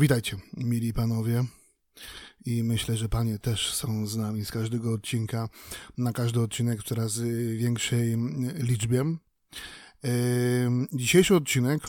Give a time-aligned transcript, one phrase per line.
[0.00, 1.44] Witajcie, mili panowie.
[2.46, 5.48] I myślę, że panie też są z nami z każdego odcinka,
[5.98, 7.20] na każdy odcinek w coraz
[7.56, 8.16] większej
[8.54, 9.04] liczbie.
[10.92, 11.82] Dzisiejszy odcinek,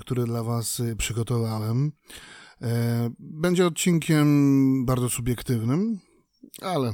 [0.00, 1.92] który dla was przygotowałem,
[3.18, 5.98] będzie odcinkiem bardzo subiektywnym,
[6.62, 6.92] ale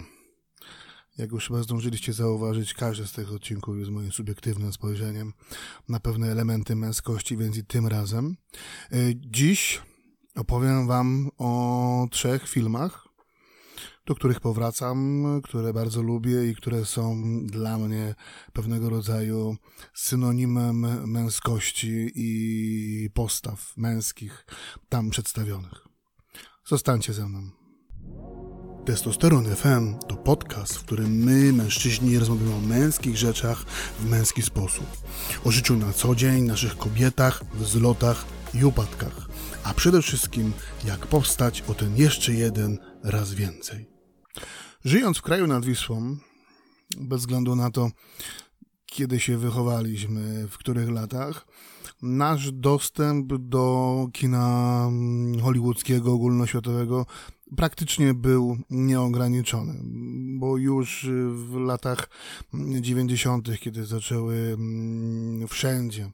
[1.18, 5.32] jak już chyba zdążyliście zauważyć, każdy z tych odcinków jest moim subiektywnym spojrzeniem
[5.88, 8.36] na pewne elementy męskości, więc i tym razem.
[9.14, 9.80] Dziś
[10.37, 13.08] opowiem Wam o trzech filmach,
[14.07, 18.14] do których powracam, które bardzo lubię i które są dla mnie
[18.53, 19.57] pewnego rodzaju
[19.94, 24.46] synonimem męskości i postaw męskich
[24.89, 25.89] tam przedstawionych.
[26.64, 27.50] Zostańcie ze mną.
[28.85, 33.64] Testosteron FM to podcast, w którym my, mężczyźni, rozmawiamy o męskich rzeczach
[33.98, 34.86] w męski sposób.
[35.44, 39.25] O życiu na co dzień, naszych kobietach, wzlotach i upadkach
[39.66, 40.52] a przede wszystkim
[40.84, 43.86] jak powstać o ten jeszcze jeden raz więcej.
[44.84, 46.16] Żyjąc w kraju nad Wisłą,
[46.96, 47.91] bez względu na to,
[48.86, 51.46] kiedy się wychowaliśmy, w których latach,
[52.02, 54.88] nasz dostęp do kina
[55.42, 57.06] hollywoodzkiego, ogólnoświatowego
[57.56, 59.80] praktycznie był nieograniczony,
[60.38, 62.08] bo już w latach
[62.80, 66.10] 90., kiedy zaczęły mm, wszędzie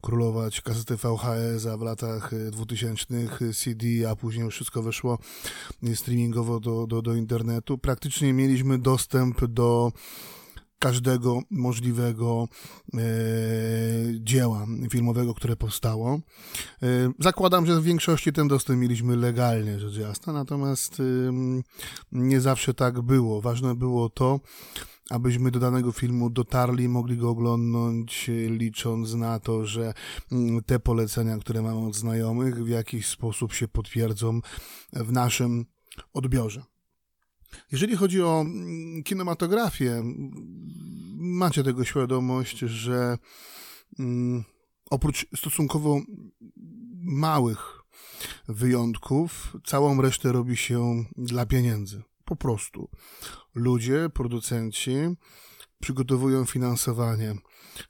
[0.00, 3.06] królować kasety VHS, a w latach 2000
[3.54, 5.18] CD, a później już wszystko weszło
[5.94, 7.78] streamingowo do, do, do internetu.
[7.78, 9.92] Praktycznie mieliśmy dostęp do
[10.78, 12.48] każdego możliwego
[12.94, 12.98] e,
[14.20, 16.20] dzieła filmowego, które powstało.
[16.82, 16.86] E,
[17.18, 21.04] zakładam, że w większości ten dostęp mieliśmy legalnie, rzecz jasna, natomiast e,
[22.12, 23.40] nie zawsze tak było.
[23.40, 24.40] Ważne było to,
[25.10, 29.94] abyśmy do danego filmu dotarli, mogli go oglądnąć, licząc na to, że
[30.32, 34.40] mm, te polecenia, które mamy od znajomych, w jakiś sposób się potwierdzą
[34.92, 35.64] w naszym
[36.12, 36.62] odbiorze.
[37.72, 40.02] Jeżeli chodzi o mm, kinematografię,
[41.16, 43.18] macie tego świadomość, że
[43.98, 44.44] mm,
[44.90, 46.00] oprócz stosunkowo
[47.02, 47.78] małych
[48.48, 52.02] wyjątków, całą resztę robi się dla pieniędzy.
[52.24, 52.88] Po prostu
[53.54, 54.92] ludzie, producenci
[55.80, 57.34] przygotowują finansowanie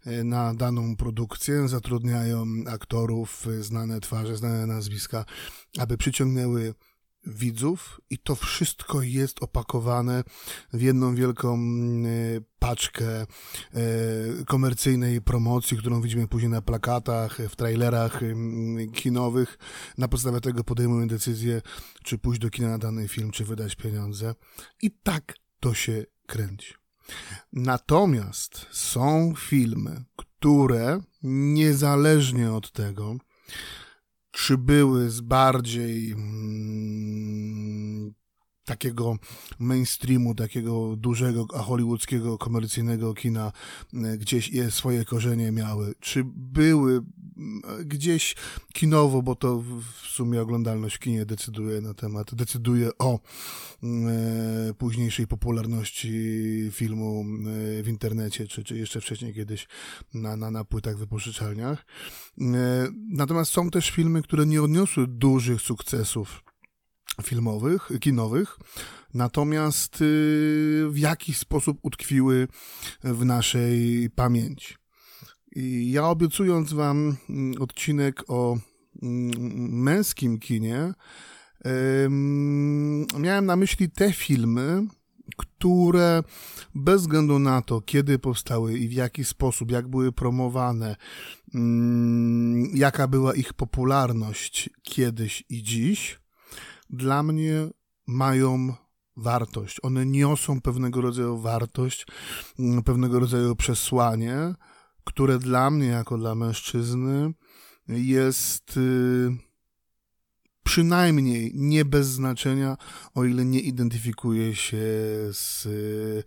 [0.04, 5.24] e, na daną produkcję, zatrudniają aktorów, e, znane twarze, znane nazwiska,
[5.78, 6.74] aby przyciągnęły
[7.28, 10.24] widzów i to wszystko jest opakowane
[10.72, 13.26] w jedną wielką mm, e, paczkę
[14.46, 19.58] komercyjnej promocji, którą widzimy później na plakatach, w trailerach mm, kinowych.
[19.98, 21.62] Na podstawie tego podejmujemy decyzję,
[22.02, 24.34] czy pójść do kina na dany film, czy wydać pieniądze.
[24.82, 26.74] I tak to się kręci.
[27.52, 33.16] Natomiast są filmy, które niezależnie od tego,
[34.38, 38.14] czy były z bardziej mm,
[38.64, 39.16] takiego
[39.58, 43.52] mainstreamu, takiego dużego hollywoodzkiego, komercyjnego kina
[43.94, 47.02] e, gdzieś je swoje korzenie miały, czy były
[47.84, 48.34] gdzieś
[48.72, 53.18] kinowo, bo to w sumie oglądalność w kinie decyduje na temat, decyduje o
[53.82, 56.10] e, późniejszej popularności
[56.72, 57.24] filmu
[57.78, 59.68] e, w internecie, czy, czy jeszcze wcześniej kiedyś
[60.14, 61.86] na, na, na płytach wypożyczalniach.
[62.40, 66.42] E, natomiast są też filmy, które nie odniosły dużych sukcesów
[67.22, 68.58] filmowych, kinowych,
[69.14, 72.48] natomiast y, w jakiś sposób utkwiły
[73.04, 74.77] w naszej pamięci.
[75.82, 78.58] Ja obiecując wam mm, odcinek o
[79.02, 79.30] mm,
[79.82, 80.92] męskim kinie,
[83.18, 84.86] miałem na myśli te filmy,
[85.36, 86.22] które
[86.74, 90.96] bez względu na to, kiedy powstały i w jaki sposób, jak były promowane,
[91.54, 96.20] mm, jaka była ich popularność kiedyś i dziś,
[96.90, 97.68] dla mnie
[98.06, 98.74] mają
[99.16, 99.78] wartość.
[99.82, 102.06] One niosą pewnego rodzaju wartość,
[102.84, 104.54] pewnego rodzaju przesłanie,
[105.08, 107.32] które dla mnie, jako dla mężczyzny,
[107.88, 109.30] jest y,
[110.64, 112.76] przynajmniej nie bez znaczenia,
[113.14, 114.78] o ile nie identyfikuje się
[115.32, 116.24] z y,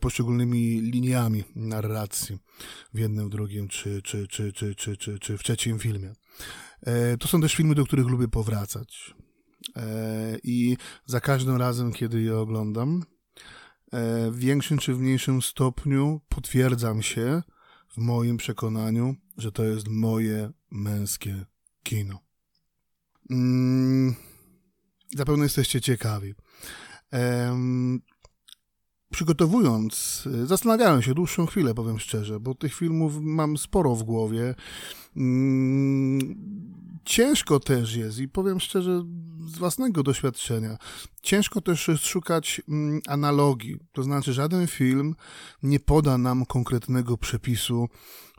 [0.00, 2.38] poszczególnymi, liniami narracji
[2.94, 6.12] w jednym, drugim czy, czy, czy, czy, czy, czy, czy w trzecim filmie.
[6.82, 9.14] E, to są też filmy, do których lubię powracać.
[9.76, 13.04] E, I za każdym razem, kiedy je oglądam,
[14.30, 17.42] w większym czy w mniejszym stopniu potwierdzam się
[17.88, 21.46] w moim przekonaniu, że to jest moje męskie
[21.82, 22.18] kino.
[23.30, 24.14] Mm,
[25.16, 26.34] zapewne jesteście ciekawi.
[29.10, 34.54] przygotowując, zastanawiałem się dłuższą chwilę, powiem szczerze, bo tych filmów mam sporo w głowie.
[35.16, 39.04] Mm, ciężko też jest i powiem szczerze
[39.46, 40.78] z własnego doświadczenia,
[41.22, 43.78] ciężko też szukać mm, analogii.
[43.92, 45.14] To znaczy, żaden film
[45.62, 47.88] nie poda nam konkretnego przepisu,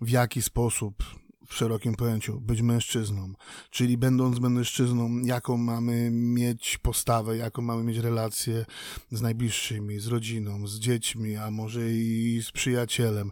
[0.01, 1.03] w jaki sposób
[1.47, 3.33] w szerokim pojęciu być mężczyzną.
[3.69, 8.65] Czyli będąc mężczyzną, jaką mamy mieć postawę, jaką mamy mieć relacje
[9.12, 13.31] z najbliższymi, z rodziną, z dziećmi, a może i z przyjacielem.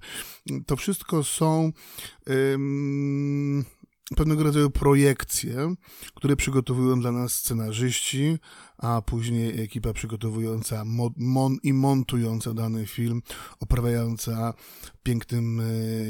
[0.65, 1.71] To wszystko są
[4.13, 5.75] pewnego rodzaju projekcje,
[6.15, 8.37] które przygotowują dla nas scenarzyści,
[8.77, 10.83] a później ekipa przygotowująca
[11.17, 13.21] mon i montująca dany film,
[13.59, 14.53] oprawiająca
[15.03, 15.63] pięknym e,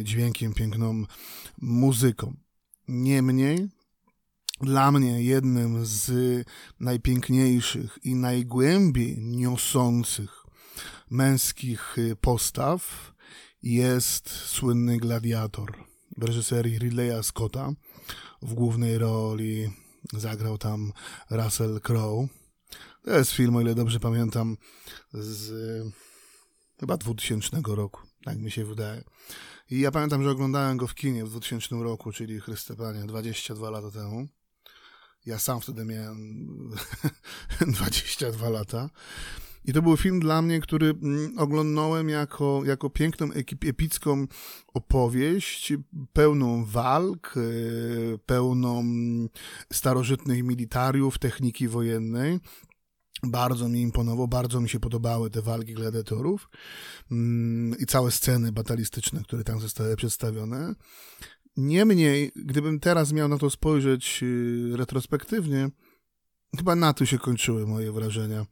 [0.04, 1.04] dźwiękiem, piękną
[1.62, 2.34] muzyką.
[2.88, 3.70] Niemniej,
[4.62, 6.12] dla mnie jednym z
[6.80, 10.44] najpiękniejszych i najgłębiej niosących
[11.10, 13.14] męskich e, postaw
[13.64, 17.72] jest słynny gladiator w reżyserii Ridleya Scotta.
[18.42, 19.72] W głównej roli
[20.14, 20.94] zagrał tam
[21.30, 22.28] Russell Crowe.
[23.04, 24.58] To jest film, o ile dobrze pamiętam,
[25.14, 25.54] z
[26.80, 29.04] chyba 2000 roku, tak mi się wydaje.
[29.70, 33.70] I ja pamiętam, że oglądałem go w kinie w 2000 roku, czyli Chryste Panie, 22
[33.70, 34.28] lata temu.
[35.26, 36.48] Ja sam wtedy miałem
[37.68, 38.90] 22 lata.
[39.66, 43.30] I to był film dla mnie, który mm, oglądałem jako, jako piękną,
[43.68, 44.28] epicką
[44.74, 45.74] opowieść,
[46.14, 47.42] pełną walk, e,
[48.18, 48.84] pełną
[49.74, 52.40] starożytnych militariów, techniki wojennej.
[53.24, 56.50] Bardzo mi imponowało, bardzo mi się podobały te walki gladiatorów
[57.12, 60.76] mm, i całe sceny batalistyczne, które tam zostały przedstawione.
[61.58, 65.70] Niemniej, gdybym teraz miał na to spojrzeć y, retrospektywnie,
[66.58, 68.46] Chyba na to się kończyły moje wrażenia,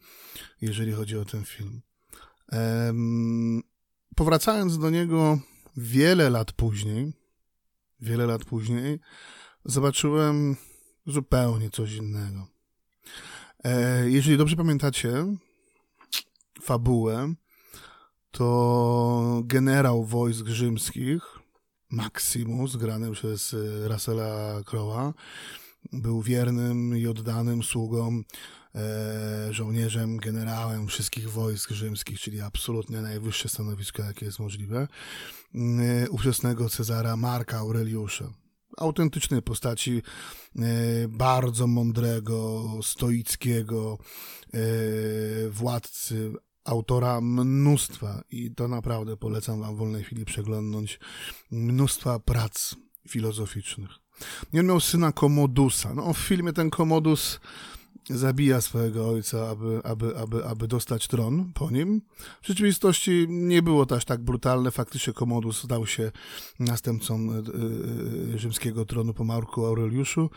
[0.61, 1.81] jeżeli chodzi o ten film.
[2.51, 3.63] Um,
[4.15, 5.39] powracając do niego
[5.77, 7.13] wiele lat później,
[7.99, 8.99] wiele lat później,
[9.65, 10.55] zobaczyłem
[11.07, 12.47] zupełnie coś innego.
[13.63, 15.25] E, jeżeli dobrze pamiętacie
[16.61, 17.33] fabułę,
[18.31, 21.39] to generał wojsk rzymskich,
[21.89, 25.13] Maximus, grany przez Russella Crowe'a,
[25.93, 28.21] był wiernym i oddanym sługą,
[28.75, 34.87] e, żołnierzem, generałem wszystkich wojsk rzymskich, czyli absolutnie najwyższe stanowisko, jakie jest możliwe,
[35.55, 38.33] e, ówczesnego Cezara Marka Aureliusza.
[38.77, 40.01] Autentycznej postaci,
[40.55, 40.61] e,
[41.07, 43.97] bardzo mądrego, stoickiego
[45.49, 46.33] władcy,
[46.63, 50.99] autora mnóstwa i to naprawdę polecam wam w wolnej chwili przeglądnąć
[51.51, 52.75] mnóstwa prac
[53.07, 54.00] filozoficznych.
[54.53, 55.93] I on miał syna Komodusa.
[55.93, 57.39] No, w filmie ten Komodus
[58.09, 62.01] zabija swojego ojca, aby, aby, aby, aby dostać tron po nim.
[62.41, 64.71] W rzeczywistości nie było to aż tak brutalne.
[64.71, 66.11] Faktycznie Komodus stał się
[66.59, 67.37] następcą e,
[68.35, 70.29] e, rzymskiego tronu po Marku Aureliuszu,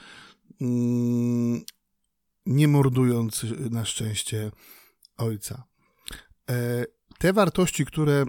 [0.60, 1.62] mm,
[2.46, 4.50] nie mordując na szczęście
[5.16, 5.64] ojca.
[6.50, 6.84] E,
[7.18, 8.24] te wartości, które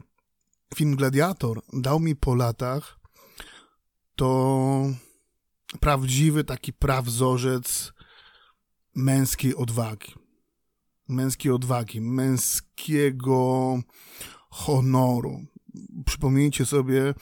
[0.76, 3.00] film Gladiator dał mi po latach,
[4.16, 4.86] to
[5.80, 7.94] prawdziwy taki prawzorzec
[8.96, 10.14] męskiej odwagi.
[11.08, 13.80] Męskiej odwagi, męskiego
[14.50, 15.46] honoru.
[16.06, 17.14] Przypomnijcie sobie,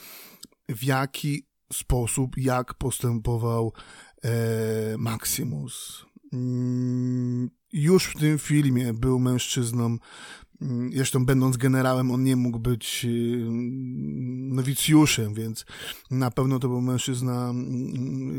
[0.70, 3.74] w jaki sposób, jak postępował
[4.24, 4.32] e,
[4.98, 6.06] Maximus.
[6.34, 9.98] Mm, już w tym filmie był mężczyzną
[10.64, 13.48] Mm, zresztą będąc generałem, on nie mógł być y,
[14.56, 15.66] nowicjuszem, więc
[16.12, 18.32] na pewno to był mężczyzna mm,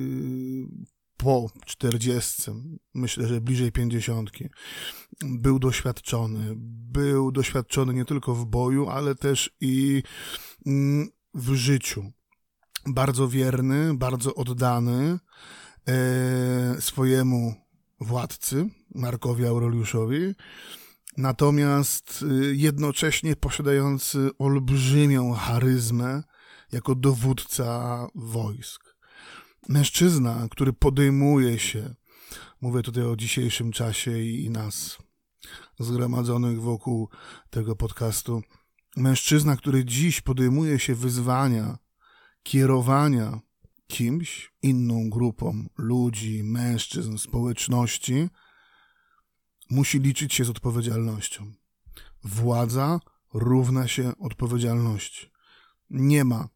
[0.83, 0.87] y,
[1.17, 2.55] po czterdziestce,
[2.95, 4.49] myślę, że bliżej pięćdziesiątki.
[5.25, 6.55] Był doświadczony.
[6.93, 10.03] Był doświadczony nie tylko w boju, ale też i
[10.67, 12.13] mm, w życiu.
[12.87, 15.19] Bardzo wierny, bardzo oddany
[15.89, 17.55] e, swojemu
[18.01, 20.35] władcy, Markowi Aureliuszowi
[21.17, 26.23] natomiast y, jednocześnie posiadający olbrzymią charyzmę
[26.73, 28.95] jako dowódca wojsk.
[29.69, 31.95] Mężczyzna, który podejmuje się,
[32.61, 34.99] mówię tutaj o dzisiejszym czasie i, i nas
[35.79, 37.09] zgromadzonych wokół
[37.51, 38.43] tego podcastu,
[38.97, 41.79] mężczyzna, który dziś podejmuje się wyzwania
[42.43, 43.41] kierowania
[43.87, 48.29] kimś, inną grupą ludzi, mężczyzn, społeczności,
[49.71, 51.53] musi liczyć się z odpowiedzialnością.
[52.25, 53.01] Władza
[53.35, 55.31] równa się odpowiedzialności.
[55.91, 56.49] Nie ma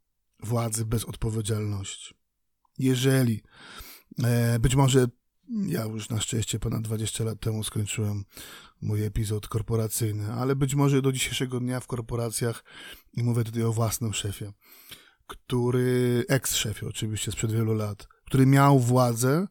[0.43, 2.15] władzy bez odpowiedzialności.
[2.79, 3.43] Jeżeli
[4.25, 5.07] e, być może
[5.67, 8.25] Ja już na szczęście ponad 20 lat temu skończyłem
[8.81, 12.65] mój epizod korporacyjny, ale być może do dzisiejszego dnia w korporacjach,
[13.13, 14.53] i mówię tutaj o własnym szefie,
[15.27, 19.47] który, ex-szefie oczywiście sprzed wielu lat, który miał władzę,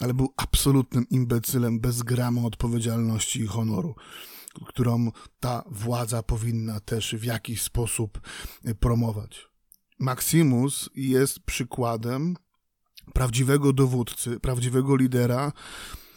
[0.00, 3.94] ale był absolutnym imbecylem bez grama odpowiedzialności i honoru,
[4.66, 8.20] którą ta władza powinna też w jakiś sposób
[8.80, 9.48] promować.
[9.98, 12.36] Maximus jest przykładem
[13.14, 15.52] prawdziwego dowódcy, prawdziwego lidera,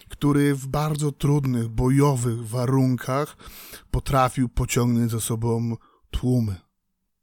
[0.10, 3.38] który w bardzo trudnych, bojowych warunkach
[3.92, 5.76] potrafił pociągnąć za sobą
[6.12, 6.56] tłumy.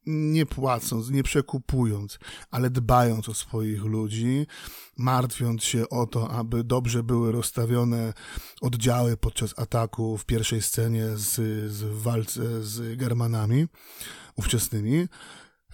[0.06, 2.18] Nie płacąc, nie przekupując,
[2.50, 4.46] ale dbając o swoich ludzi,
[4.96, 8.12] martwiąc się o to, aby dobrze były rozstawione
[8.60, 11.34] oddziały podczas ataku w pierwszej scenie z,
[11.72, 13.66] z walce z Germanami
[14.36, 15.06] ówczesnymi,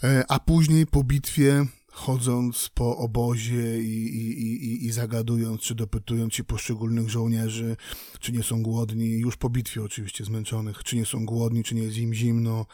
[0.04, 1.66] e, a później po bitwie
[1.96, 7.76] chodząc po obozie i, i, i, i zagadując, czy dopytując się poszczególnych żołnierzy,
[8.20, 11.82] czy nie są głodni, już po bitwie oczywiście zmęczonych, czy nie są głodni, czy nie
[11.82, 12.66] jest im zimno,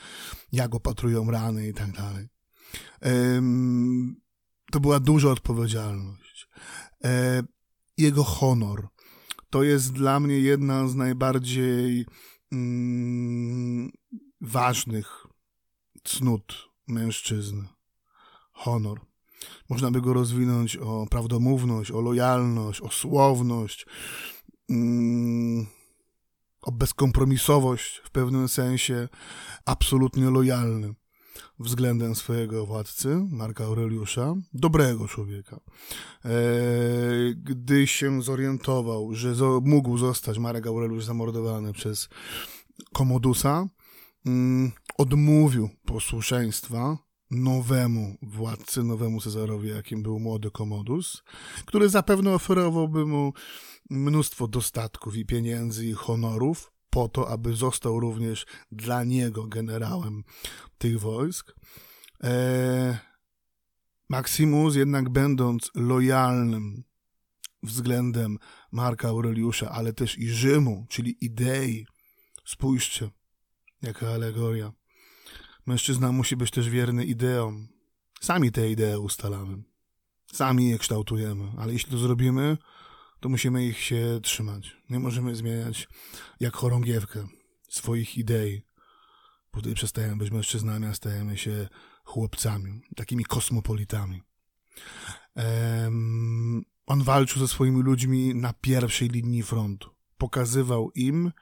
[0.52, 2.28] jak opatrują rany i tak dalej.
[4.70, 6.48] To była duża odpowiedzialność.
[7.04, 7.42] E,
[7.98, 8.88] jego honor
[9.50, 12.06] to jest dla mnie jedna z najbardziej
[12.52, 13.92] mm,
[14.40, 15.26] ważnych
[16.04, 17.68] cnót mężczyzny.
[18.52, 19.11] Honor.
[19.70, 23.86] Można by go rozwinąć o prawdomówność, o lojalność, o słowność,
[24.70, 25.66] mm,
[26.62, 29.08] o bezkompromisowość w pewnym sensie,
[29.66, 30.94] absolutnie lojalny
[31.58, 35.60] względem swojego władcy, Marka Aureliusza, dobrego człowieka.
[36.24, 36.30] E,
[37.34, 42.08] gdy się zorientował, że mógł zostać Marek Aureliusz zamordowany przez
[42.92, 43.68] Komodusa,
[44.26, 46.98] mm, odmówił posłuszeństwa
[47.32, 51.22] nowemu władcy, nowemu Cezarowi, jakim był młody Komodus,
[51.64, 53.32] który zapewne oferowałby mu
[53.90, 60.24] mnóstwo dostatków i pieniędzy i honorów po to, aby został również dla niego generałem
[60.78, 61.54] tych wojsk.
[62.24, 62.98] E,
[64.08, 66.84] Maximus jednak będąc lojalnym
[67.62, 68.38] względem
[68.72, 71.86] Marka Aureliusza, ale też i Rzymu, czyli idei,
[72.44, 73.10] spójrzcie,
[73.82, 74.72] jaka alegoria,
[75.66, 77.68] Mężczyzna musi być też wierny ideom.
[78.20, 79.62] Sami te idee ustalamy.
[80.32, 82.58] Sami je kształtujemy, ale jeśli to zrobimy,
[83.20, 84.76] to musimy ich się trzymać.
[84.90, 85.88] Nie możemy zmieniać
[86.40, 87.26] jak chorągiewkę
[87.68, 88.62] swoich idei.
[89.52, 91.68] Wtedy przestajemy być mężczyznami, a stajemy się
[92.04, 94.22] chłopcami, takimi kosmopolitami.
[96.86, 99.90] On walczył ze swoimi ludźmi na pierwszej linii frontu.
[100.18, 101.32] Pokazywał im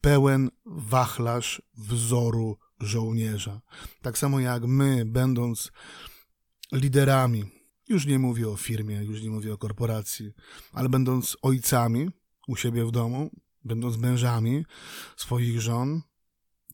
[0.00, 3.60] pełen wachlarz wzoru żołnierza.
[4.02, 5.72] Tak samo jak my, będąc
[6.72, 7.44] liderami,
[7.88, 10.32] już nie mówię o firmie, już nie mówię o korporacji,
[10.72, 12.10] ale będąc ojcami
[12.48, 13.30] u siebie w domu,
[13.64, 14.64] będąc mężami
[15.16, 16.02] swoich żon,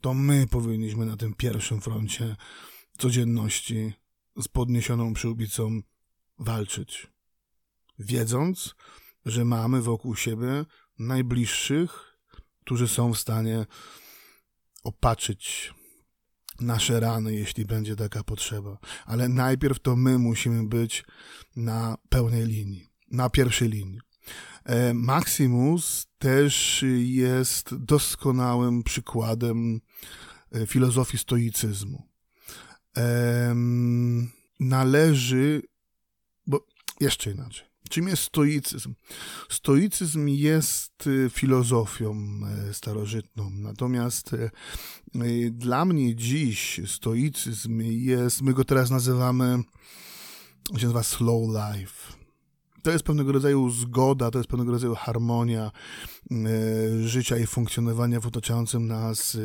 [0.01, 2.37] to my powinniśmy na tym pierwszym froncie
[2.99, 3.93] codzienności
[4.37, 5.81] z podniesioną przyłbicą
[6.39, 7.07] walczyć.
[7.99, 8.75] Wiedząc,
[9.27, 10.65] że mamy wokół siebie
[10.99, 12.19] najbliższych,
[12.61, 13.67] którzy są w stanie
[14.83, 15.75] opatrzyć
[16.61, 18.79] nasze rany, jeśli będzie taka potrzeba.
[19.07, 21.05] Ale najpierw to my musimy być
[21.57, 24.01] na pełnej linii, na pierwszej linii.
[24.65, 29.81] E, Maximus też jest doskonałym przykładem
[30.53, 32.03] e, filozofii stoicyzmu.
[34.61, 35.63] Należy,
[36.47, 36.67] bo
[37.01, 37.74] jeszcze inaczej.
[37.95, 38.95] Czym jest stoicyzm?
[39.49, 44.51] Stoicyzm jest y, filozofią e, starożytną, natomiast e,
[45.25, 49.63] y, dla mnie dziś stoicyzm jest, my go teraz nazywamy,
[50.77, 52.13] się nazywa slow life.
[52.83, 55.71] To jest pewnego rodzaju zgoda, to jest pewnego rodzaju harmonia
[56.31, 59.37] e, życia i funkcjonowania w otaczającym nas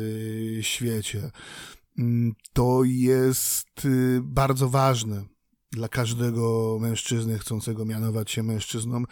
[0.60, 1.30] świecie.
[1.98, 5.24] Mm, to jest y, bardzo ważne
[5.72, 9.04] dla każdego mężczyzny chcącego mianować się mężczyzną,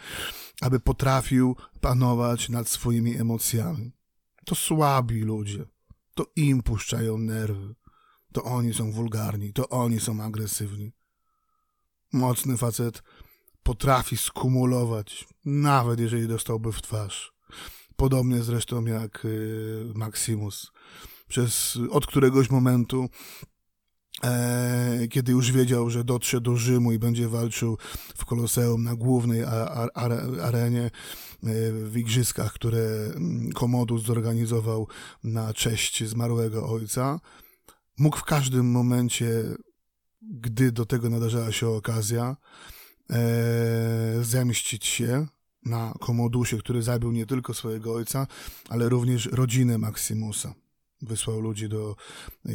[0.61, 3.91] aby potrafił panować nad swoimi emocjami.
[4.45, 5.65] To słabi ludzie.
[6.13, 7.75] To im puszczają nerwy.
[8.33, 10.91] To oni są wulgarni, to oni są agresywni.
[12.13, 13.03] Mocny facet
[13.63, 17.33] potrafi skumulować, nawet jeżeli dostałby w twarz.
[17.95, 20.71] Podobnie zresztą jak y, Maximus.
[21.27, 23.09] Przez, od któregoś momentu
[25.09, 27.77] kiedy już wiedział, że dotrze do Rzymu i będzie walczył
[28.17, 29.43] w Koloseum na głównej
[30.41, 30.89] arenie e,
[31.71, 32.79] w igrzyskach, które
[33.55, 34.87] Komodus zorganizował
[35.23, 37.19] na cześć zmarłego ojca,
[37.97, 39.43] mógł w każdym momencie,
[40.21, 42.37] gdy do tego nadarzała się okazja,
[43.09, 45.27] e, zemścić się
[45.65, 48.27] na Komodusie, który zabił nie tylko swojego ojca,
[48.69, 50.53] ale również rodzinę Maximusa.
[51.01, 51.95] Wysłał ludzi do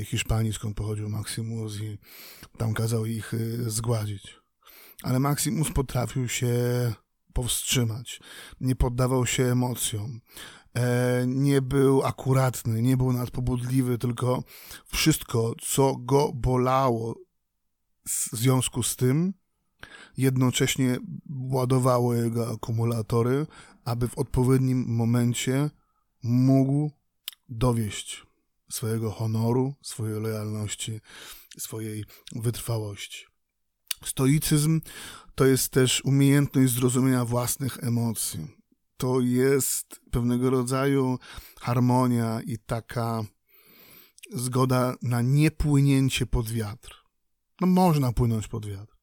[0.04, 1.98] Hiszpanii, skąd pochodził Maximus i
[2.58, 4.38] tam kazał ich y, zgładzić.
[5.02, 6.54] Ale Maximus potrafił się
[7.32, 8.20] powstrzymać,
[8.60, 10.20] nie poddawał się emocjom,
[10.74, 14.42] e, nie był akuratny, nie był nadpobudliwy, tylko
[14.86, 17.14] wszystko, co go bolało
[18.06, 19.34] w związku z tym,
[20.16, 20.98] jednocześnie
[21.50, 23.46] ładowało jego akumulatory,
[23.84, 25.70] aby w odpowiednim momencie
[26.22, 26.90] mógł
[27.48, 28.26] dowieść
[28.74, 31.00] swojego honoru, swojej lojalności,
[31.58, 33.26] swojej wytrwałości.
[34.04, 34.80] Stoicyzm
[35.34, 38.46] to jest też umiejętność zrozumienia własnych emocji.
[38.96, 41.18] To jest pewnego rodzaju
[41.60, 43.24] harmonia i taka
[44.32, 47.04] zgoda na niepłynięcie pod wiatr.
[47.60, 48.96] No można płynąć pod wiatr.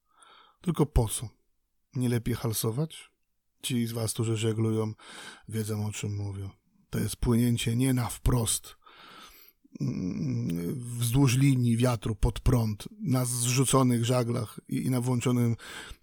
[0.61, 1.29] Tylko po co?
[1.95, 3.11] Nie lepiej halsować?
[3.61, 4.93] Ci z was, którzy żeglują,
[5.47, 6.49] wiedzą o czym mówię.
[6.89, 8.80] To jest płynięcie nie na wprost,
[10.75, 15.55] wzdłuż linii wiatru pod prąd, na zrzuconych żaglach i na włączonym,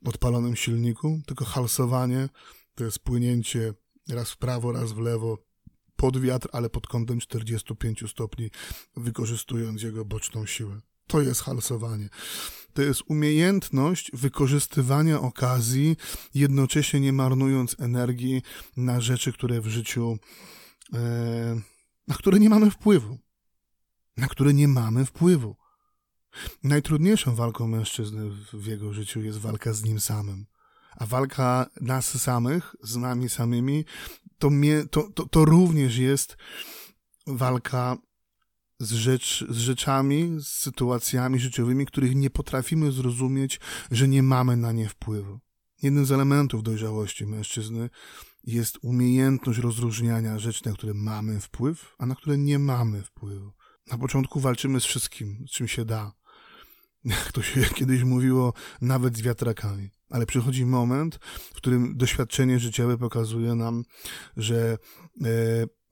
[0.05, 2.29] odpalonym silniku, tylko halsowanie
[2.75, 3.75] to jest płynięcie
[4.09, 5.49] raz w prawo, raz w lewo,
[5.97, 8.51] pod wiatr, ale pod kątem 45 stopni,
[8.97, 10.81] wykorzystując jego boczną siłę.
[11.07, 12.09] To jest halsowanie.
[12.73, 15.97] To jest umiejętność wykorzystywania okazji,
[16.35, 18.43] jednocześnie nie marnując energii
[18.77, 20.19] na rzeczy, które w życiu,
[20.95, 21.61] e,
[22.09, 23.19] na które nie mamy wpływu.
[24.19, 25.57] Na które nie mamy wpływu.
[26.63, 30.47] Najtrudniejszą walką mężczyzny w jego życiu jest walka z nim samym.
[30.97, 33.85] A walka nas samych, z nami samymi,
[34.39, 36.37] to, mnie, to, to, to również jest
[37.27, 37.97] walka
[38.81, 43.61] z, rzecz, z rzeczami, z sytuacjami życiowymi, których nie potrafimy zrozumieć,
[43.91, 45.41] że nie mamy na nie wpływu.
[45.83, 47.91] Jednym z elementów dojrzałości mężczyzny
[48.45, 53.53] jest umiejętność rozróżniania rzeczy, na które mamy wpływ, a na które nie mamy wpływu.
[53.91, 56.13] Na początku walczymy z wszystkim, z czym się da.
[57.05, 59.91] Jak to się kiedyś mówiło, nawet z wiatrakami.
[60.11, 63.85] Ale przychodzi moment, w którym doświadczenie życiowe pokazuje nam,
[64.37, 64.79] że
[65.25, 65.29] e,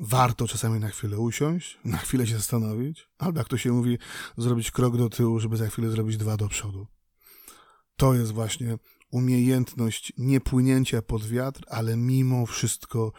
[0.01, 3.99] warto czasami na chwilę usiąść, na chwilę się zastanowić, albo jak to się mówi,
[4.37, 6.87] zrobić krok do tyłu, żeby za chwilę zrobić dwa do przodu.
[7.97, 8.79] To jest właśnie
[9.11, 13.13] umiejętność nie płynięcia pod wiatr, ale mimo wszystko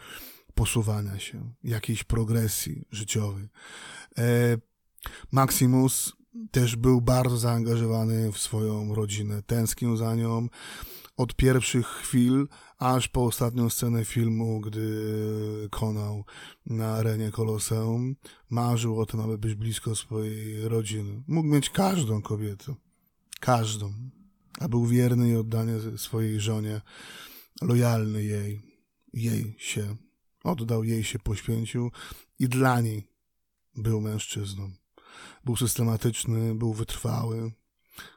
[0.54, 3.48] posuwania się, jakiejś progresji życiowej.
[4.18, 4.22] E,
[5.32, 6.12] Maximus
[6.50, 10.48] też był bardzo zaangażowany w swoją rodzinę, tęsknił za nią
[11.16, 16.24] od pierwszych chwil, aż po ostatnią scenę filmu, gdy konał
[16.66, 18.16] na arenie Koloseum,
[18.50, 21.22] marzył o tym, aby być blisko swojej rodziny.
[21.28, 22.74] Mógł mieć każdą kobietę.
[23.40, 23.92] Każdą.
[24.60, 26.80] A był wierny i oddany swojej żonie,
[27.62, 28.62] lojalny jej.
[29.12, 29.96] Jej się
[30.44, 31.90] oddał, jej się poświęcił
[32.38, 33.08] i dla niej
[33.76, 34.70] był mężczyzną.
[35.44, 37.52] Był systematyczny, był wytrwały.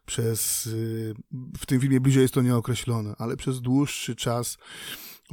[0.06, 1.14] Przez, y,
[1.60, 4.58] w tym filmie bliżej jest to nieokreślone, ale przez dłuższy czas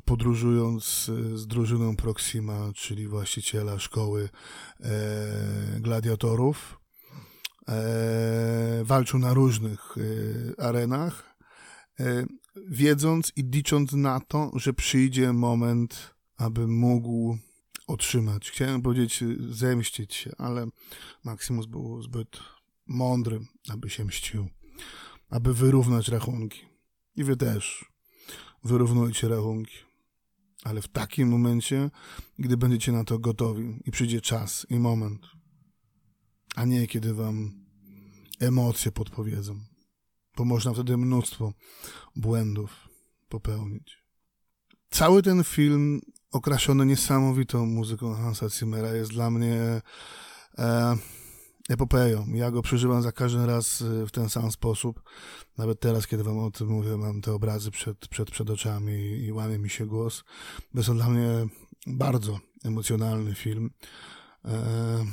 [0.05, 4.29] podróżując y, z drużyną Proxima, czyli właściciela szkoły
[4.81, 6.81] e, gladiatorów,
[7.69, 11.29] e, walczył na różnych e, arenach,
[12.69, 17.39] wiedząc i licząc na to, że przyjdzie moment, aby mógł
[17.89, 18.51] otrzymać.
[18.51, 20.67] Chciałem powiedzieć zemścić się, ale
[21.25, 22.39] Maximus był zbyt
[22.87, 24.49] mądry, aby się mścił,
[25.31, 26.61] aby wyrównać rachunki.
[27.17, 27.85] I wy też
[28.65, 29.77] wyrównujcie rachunki.
[30.65, 31.91] Ale w takim momencie,
[32.39, 35.27] gdy będziecie na to gotowi i przyjdzie czas i moment,
[36.57, 37.65] a nie kiedy wam
[38.41, 39.61] emocje podpowiedzą,
[40.37, 41.53] bo można wtedy mnóstwo
[42.17, 42.89] błędów
[43.29, 44.05] popełnić.
[44.91, 49.83] Cały ten film okraszony niesamowitą muzyką Hansa Zimmera jest dla mnie
[50.59, 50.97] e,
[51.69, 52.27] epopeją.
[52.35, 55.03] Ja go przeżywam za każdym raz e, w ten sam sposób.
[55.59, 59.25] Nawet teraz, kiedy wam o tym mówię, mam te obrazy przed, przed, przed oczami i,
[59.25, 60.25] i łamie mi się głos.
[60.75, 61.29] Jest to dla mnie
[61.87, 63.71] bardzo emocjonalny film.
[64.45, 65.05] E,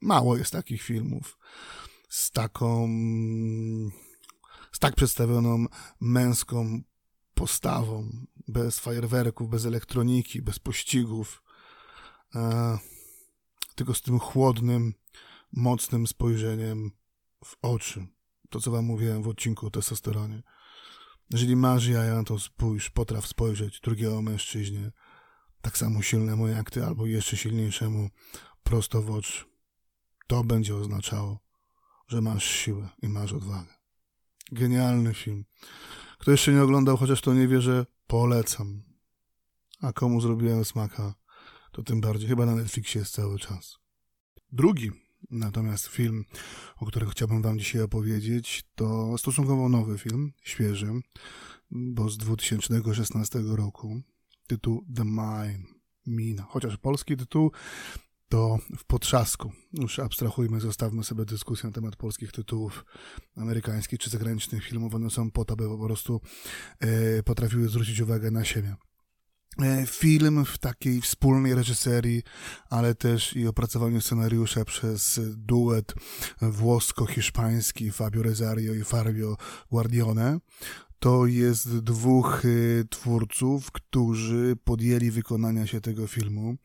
[0.00, 1.38] mało jest takich filmów
[2.08, 2.88] z taką,
[4.72, 5.66] z tak przedstawioną
[6.00, 6.80] męską
[7.40, 8.10] postawą,
[8.48, 11.42] bez fajerwerków, bez elektroniki, bez pościgów,
[12.34, 12.78] e,
[13.74, 14.94] tylko z tym chłodnym,
[15.52, 16.90] mocnym spojrzeniem
[17.44, 18.06] w oczy.
[18.50, 20.42] To, co wam mówiłem w odcinku o testosteronie.
[21.30, 24.92] Jeżeli masz jaja, to spójrz, potraw spojrzeć drugiego mężczyźnie,
[25.60, 28.08] tak samo silnemu jak ty, albo jeszcze silniejszemu,
[28.62, 29.44] prosto w oczy.
[30.26, 31.38] To będzie oznaczało,
[32.08, 33.74] że masz siłę i masz odwagę.
[34.52, 35.44] Genialny film.
[36.20, 38.82] Kto jeszcze nie oglądał, chociaż to nie wie, że polecam.
[39.80, 41.14] a komu zrobiłem smaka,
[41.72, 42.28] to tym bardziej.
[42.28, 43.78] Chyba na Netflixie jest cały czas.
[44.52, 44.90] Drugi
[45.30, 46.24] natomiast film,
[46.76, 50.92] o którym chciałbym wam dzisiaj opowiedzieć, to stosunkowo nowy film, świeży,
[51.70, 54.02] bo z 2016 roku.
[54.46, 55.64] Tytuł The Mine,
[56.06, 56.42] Mina.
[56.42, 57.52] Chociaż polski tytuł
[58.30, 59.52] to w potrzasku.
[59.72, 62.84] Już abstrahujmy, zostawmy sobie dyskusję na temat polskich tytułów
[63.36, 64.94] amerykańskich czy zagranicznych filmów.
[64.94, 66.20] One są po to, by po prostu
[66.80, 68.76] e, potrafiły zwrócić uwagę na siebie.
[69.62, 72.22] E, film w takiej wspólnej reżyserii,
[72.70, 75.94] ale też i opracowaniu scenariusza przez duet
[76.40, 79.36] włosko-hiszpański Fabio Rezario i Fabio
[79.70, 80.38] Guardione.
[81.00, 86.56] To jest dwóch y, twórców, którzy podjęli wykonania się tego filmu.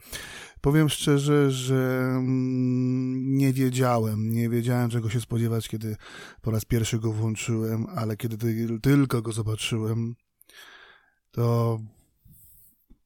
[0.61, 5.95] Powiem szczerze, że mm, nie wiedziałem, nie wiedziałem czego się spodziewać, kiedy
[6.41, 8.37] po raz pierwszy go włączyłem, ale kiedy
[8.81, 10.15] tylko go zobaczyłem,
[11.31, 11.79] to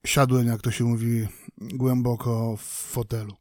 [0.06, 3.34] siadłem, jak to się mówi, głęboko w fotelu.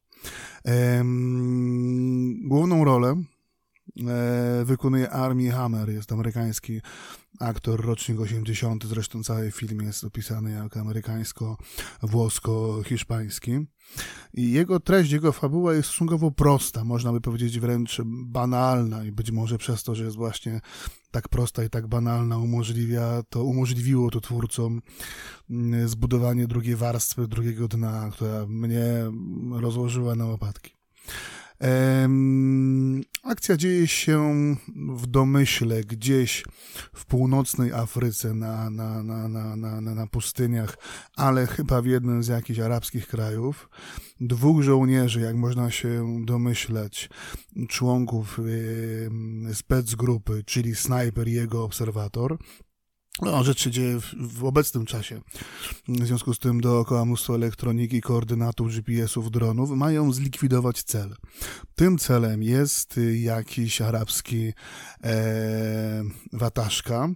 [2.45, 3.23] Główną rolę
[4.65, 6.81] wykonuje Armie Hammer, jest amerykański
[7.41, 13.67] aktor, rocznik 80, zresztą cały film jest opisany jako amerykańsko-włosko-hiszpański.
[14.35, 19.31] I jego treść, jego fabuła jest stosunkowo prosta, można by powiedzieć wręcz banalna i być
[19.31, 20.61] może przez to, że jest właśnie
[21.11, 24.83] tak prosta i tak banalna, umożliwia to, umożliwiło to twórcom
[25.51, 28.85] mm, zbudowanie drugiej warstwy, drugiego dna, która mnie
[29.51, 30.79] rozłożyła na łopatki.
[33.23, 34.35] Akcja dzieje się
[34.97, 36.45] w domyśle, gdzieś
[36.95, 40.79] w północnej Afryce, na, na, na, na, na, na pustyniach,
[41.17, 43.69] ale chyba w jednym z jakichś arabskich krajów.
[44.21, 47.11] Dwóch żołnierzy, jak można się domyśleć,
[47.69, 48.41] członków
[49.55, 52.39] specgrupy, czyli snajper i jego obserwator,
[53.23, 55.21] no, rzecz się dzieje w, w, obecnym czasie.
[55.89, 61.15] W związku z tym dookoła mnóstwo elektroniki, koordynatów, GPS-ów, dronów mają zlikwidować cel.
[61.75, 64.53] Tym celem jest jakiś arabski
[65.05, 67.09] e, wataszka,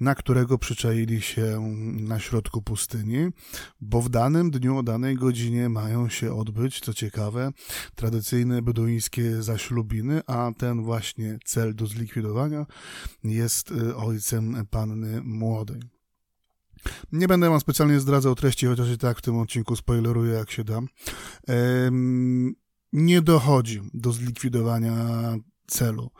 [0.00, 1.60] na którego przyczaili się
[1.92, 3.28] na środku pustyni,
[3.80, 7.52] bo w danym dniu, o danej godzinie mają się odbyć, co ciekawe,
[7.94, 12.66] tradycyjne beduńskie zaślubiny, a ten właśnie cel do zlikwidowania
[13.24, 15.80] jest e, ojcem panny młodej.
[17.12, 20.64] Nie będę wam specjalnie zdradzał treści, chociaż i tak w tym odcinku spoileruję jak się
[20.64, 20.80] da.
[22.92, 24.94] Nie dochodzi do zlikwidowania
[25.66, 26.10] celu.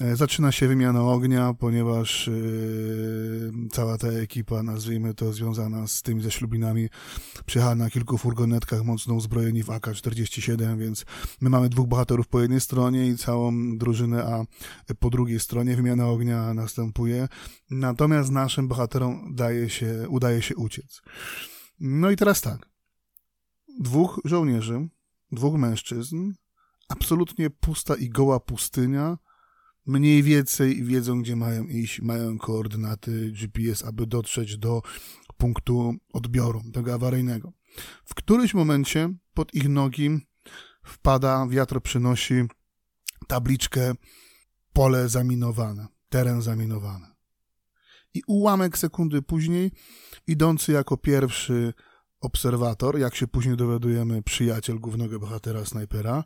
[0.00, 6.22] E, zaczyna się wymiana ognia, ponieważ yy, cała ta ekipa, nazwijmy to, związana z tymi
[6.22, 6.88] zaślubinami,
[7.46, 11.04] przyjechała na kilku furgonetkach mocno uzbrojeni w AK-47, więc
[11.40, 14.44] my mamy dwóch bohaterów po jednej stronie i całą drużynę, a
[14.94, 17.28] po drugiej stronie wymiana ognia następuje.
[17.70, 21.02] Natomiast naszym bohaterom daje się, udaje się uciec.
[21.80, 22.68] No i teraz tak.
[23.80, 24.88] Dwóch żołnierzy,
[25.32, 26.32] dwóch mężczyzn,
[26.88, 29.18] absolutnie pusta i goła pustynia,
[29.86, 34.82] mniej więcej wiedzą, gdzie mają iść, mają koordynaty GPS, aby dotrzeć do
[35.36, 37.52] punktu odbioru, tego awaryjnego.
[38.04, 40.10] W którymś momencie pod ich nogi
[40.84, 42.34] wpada, wiatr przynosi
[43.26, 43.92] tabliczkę
[44.72, 47.06] pole zaminowane, teren zaminowany.
[48.14, 49.70] I ułamek sekundy później,
[50.26, 51.74] idący jako pierwszy
[52.20, 56.24] obserwator, jak się później dowiadujemy, przyjaciel głównego bohatera snajpera,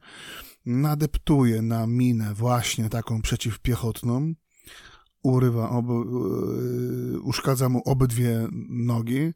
[0.66, 4.34] nadeptuje na minę właśnie taką przeciwpiechotną,
[5.22, 9.32] urywa, e, uszkadza mu obydwie nogi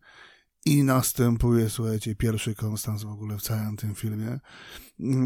[0.67, 4.41] i następuje, słuchajcie, pierwszy konstans w ogóle w całym tym filmie.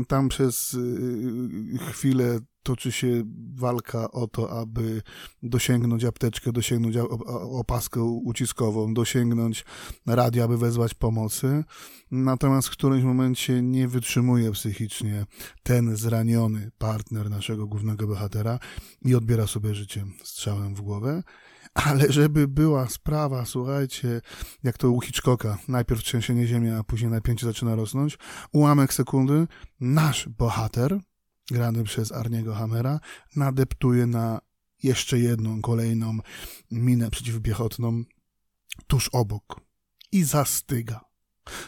[0.08, 3.22] Tam przez e, chwilę toczy się
[3.54, 5.02] walka o to, aby
[5.42, 6.96] dosięgnąć apteczkę, dosięgnąć
[7.60, 9.64] opaskę uciskową, dosięgnąć
[10.06, 11.64] radia, aby wezwać pomocy.
[12.10, 15.26] Natomiast w którymś momencie nie wytrzymuje psychicznie
[15.62, 18.58] ten zraniony partner naszego głównego bohatera
[19.04, 21.22] i odbiera sobie życie strzałem w głowę.
[21.74, 24.20] Ale żeby była sprawa, słuchajcie,
[24.62, 28.18] jak to u Hitchcocka, najpierw trzęsienie ziemi, a później napięcie zaczyna rosnąć,
[28.52, 29.46] ułamek sekundy,
[29.80, 31.00] nasz bohater,
[31.50, 33.00] grany przez Arniego Hammera,
[33.36, 34.40] nadeptuje na
[34.82, 36.18] jeszcze jedną, kolejną
[36.70, 38.04] minę przeciwpiechotną
[38.86, 39.60] tuż obok.
[40.12, 41.00] I zastyga.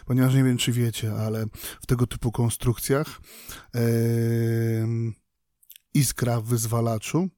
[0.06, 1.46] Ponieważ nie wiem, czy wiecie, ale
[1.82, 3.20] w tego typu konstrukcjach
[3.74, 3.80] yy,
[5.94, 7.28] iskra w wyzwalaczu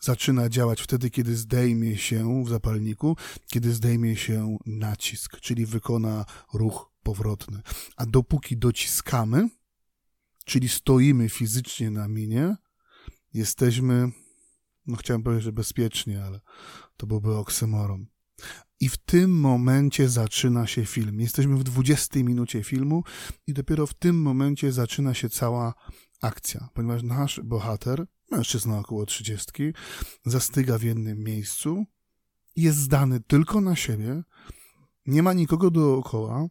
[0.00, 6.92] zaczyna działać wtedy, kiedy zdejmie się w zapalniku, kiedy zdejmie się nacisk, czyli wykona ruch
[7.02, 7.62] powrotny.
[7.96, 9.48] A dopóki dociskamy,
[10.44, 12.56] czyli stoimy fizycznie na minie,
[13.34, 14.10] jesteśmy,
[14.86, 16.40] no chciałem powiedzieć, że bezpiecznie, ale
[16.96, 18.06] to byłby oksymoron.
[18.80, 21.20] I w tym momencie zaczyna się film.
[21.20, 23.04] Jesteśmy w 20 minucie filmu
[23.46, 25.74] i dopiero w tym momencie zaczyna się cała
[26.20, 29.52] akcja, ponieważ nasz bohater, mężczyzna około 30,
[30.24, 31.84] zastyga w jednym miejscu,
[32.56, 34.22] jest zdany tylko na siebie,
[35.06, 36.46] nie ma nikogo dookoła,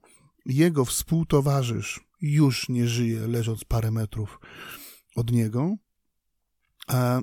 [0.46, 4.40] jego współtowarzysz już nie żyje, leżąc parę metrów
[5.16, 5.76] od niego.
[6.88, 7.22] A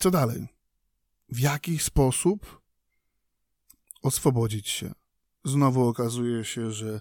[0.00, 0.48] co dalej?
[1.28, 2.60] W jaki sposób
[4.02, 4.94] oswobodzić się?
[5.46, 7.00] Znowu okazuje się, że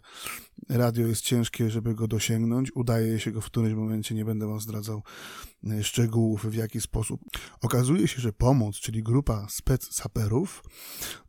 [0.69, 2.75] radio jest ciężkie, żeby go dosięgnąć.
[2.75, 5.03] Udaje się go w którymś momencie, nie będę wam zdradzał
[5.63, 7.21] e, szczegółów, w jaki sposób.
[7.61, 10.63] Okazuje się, że pomoc, czyli grupa spec-saperów,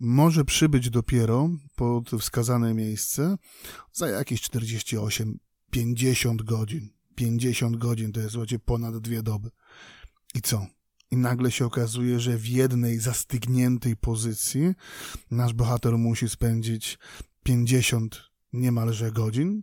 [0.01, 3.37] może przybyć dopiero pod wskazane miejsce
[3.93, 5.39] za jakieś 48
[5.71, 6.89] 50 godzin.
[7.15, 9.51] 50 godzin to jest słuchajcie, ponad dwie doby.
[10.35, 10.67] I co?
[11.11, 14.75] I nagle się okazuje, że w jednej zastygniętej pozycji
[15.31, 16.99] nasz bohater musi spędzić
[17.43, 19.63] 50 niemalże godzin.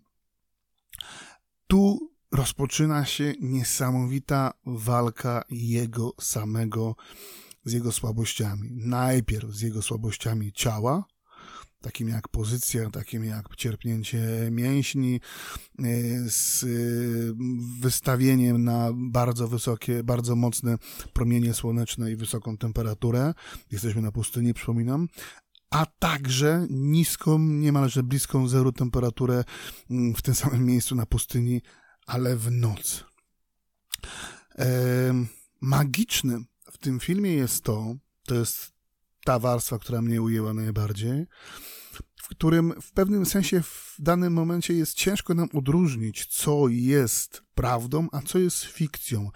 [1.68, 6.96] Tu rozpoczyna się niesamowita walka jego samego
[7.66, 8.70] z jego słabościami.
[8.72, 11.06] Najpierw z jego słabościami ciała,
[11.84, 15.84] takim jak pozycja, takim jak cierpnięcie mięśni, e,
[16.30, 16.68] z e,
[17.82, 20.78] wystawieniem na bardzo wysokie, bardzo mocne
[21.14, 23.34] promienie słoneczne i wysoką temperaturę.
[23.72, 25.08] Jesteśmy na pustyni, przypominam.
[25.70, 29.44] A także niską, niemalże bliską zeru temperaturę
[29.90, 31.62] mm, w tym samym miejscu na pustyni,
[32.08, 33.06] ale w noc.
[34.60, 35.14] E,
[36.72, 38.73] w tym filmie jest to, to jest
[39.24, 41.26] ta warstwa, która mnie ujęła najbardziej,
[42.24, 48.08] w którym w pewnym sensie w danym momencie jest ciężko nam odróżnić, co jest prawdą,
[48.12, 49.30] a co jest fikcją.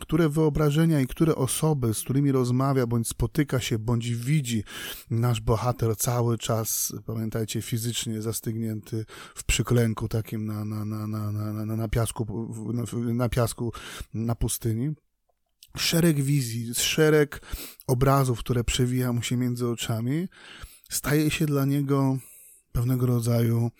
[0.00, 4.64] Które wyobrażenia i które osoby, z którymi rozmawia, bądź spotyka się, bądź widzi
[5.10, 11.52] nasz bohater cały czas, pamiętajcie, fizycznie zastygnięty w przyklęku takim na, na, na, na, na,
[11.52, 12.26] na, na piasku,
[12.72, 13.72] na, na piasku
[14.14, 14.94] na pustyni
[15.76, 17.40] szereg wizji, szereg
[17.86, 20.28] obrazów, które przewija mu się między oczami,
[20.90, 22.18] staje się dla niego
[22.72, 23.70] pewnego rodzaju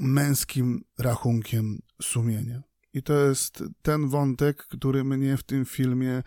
[0.00, 2.62] męskim rachunkiem sumienia.
[2.94, 6.22] I to jest ten wątek, który mnie w tym filmie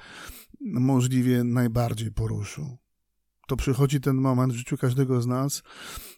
[0.62, 2.78] możliwie najbardziej poruszył.
[3.48, 5.64] To przychodzi ten moment w życiu każdego z nas,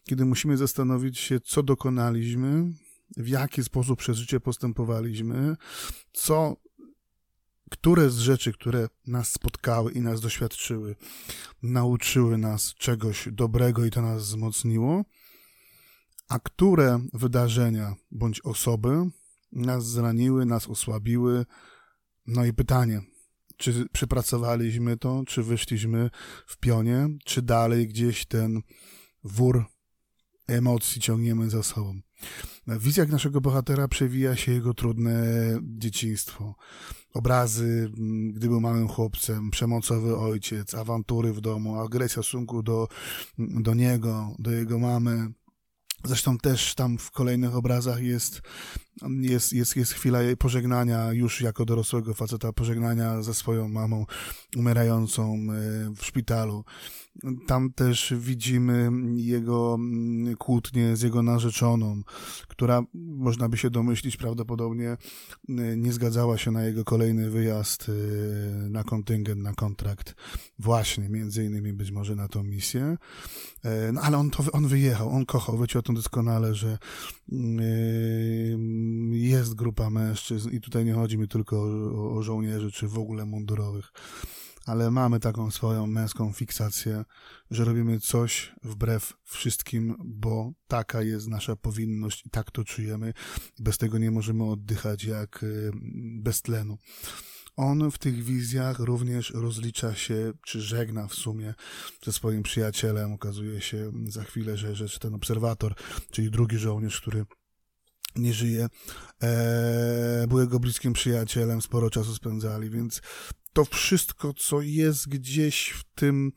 [0.04, 2.74] kiedy musimy zastanowić się, co dokonaliśmy,
[3.18, 5.56] w jaki sposób przez życie postępowaliśmy,
[6.14, 6.56] co
[7.74, 10.96] które z rzeczy, które nas spotkały i nas doświadczyły,
[11.64, 15.06] nauczyły nas czegoś dobrego i to nas wzmocniło,
[16.30, 19.10] a które wydarzenia bądź osoby
[19.52, 21.46] nas zraniły, nas osłabiły.
[22.28, 23.02] No i pytanie,
[23.58, 26.10] czy przepracowaliśmy to, czy wyszliśmy
[26.48, 28.62] w pionie, czy dalej gdzieś ten
[29.24, 29.66] wór
[30.48, 32.02] emocji ciągniemy za sobą.
[32.68, 35.24] W wizjach naszego bohatera przewija się jego trudne
[35.62, 36.56] dzieciństwo.
[37.14, 42.88] Obrazy, mm, gdy był małym chłopcem, przemocowy ojciec, awantury w domu, agresja w stosunku do,
[43.38, 45.28] do niego, do jego mamy.
[46.06, 48.42] Zresztą też tam w kolejnych obrazach jest,
[49.22, 54.06] jest, jest, jest chwila pożegnania już jako dorosłego faceta, pożegnania ze swoją mamą
[54.58, 56.64] umierającą e, w szpitalu.
[57.48, 62.02] Tam też widzimy jego mm, kłótnię z jego narzeczoną,
[62.48, 64.98] która, można by się domyślić, prawdopodobnie
[65.50, 70.16] y, nie zgadzała się na jego kolejny wyjazd y, na kontyngent, na kontrakt,
[70.60, 72.98] właśnie, między innymi być może na tą misję.
[73.64, 76.78] E, no, ale on, to, on wyjechał, on kochał, wiecie o tym doskonale, że
[79.12, 83.26] jest grupa mężczyzn i tutaj nie chodzi mi tylko o, o żołnierzy, czy w ogóle
[83.26, 83.94] mundurowych
[84.66, 87.06] ale mamy taką swoją męską fiksację,
[87.52, 93.14] że robimy coś wbrew wszystkim, bo taka jest nasza powinność i tak to czujemy.
[93.60, 95.72] Bez tego nie możemy oddychać jak y,
[96.22, 96.78] bez tlenu.
[97.56, 101.54] On w tych wizjach również rozlicza się, czy żegna w sumie
[102.06, 103.14] ze swoim przyjacielem.
[103.14, 105.76] Okazuje się za chwilę, że, że ten obserwator,
[106.12, 107.26] czyli drugi żołnierz, który
[108.16, 108.68] nie żyje,
[109.24, 113.02] e, był jego bliskim przyjacielem, sporo czasu spędzali, więc
[113.54, 116.32] to wszystko, co jest gdzieś w tym,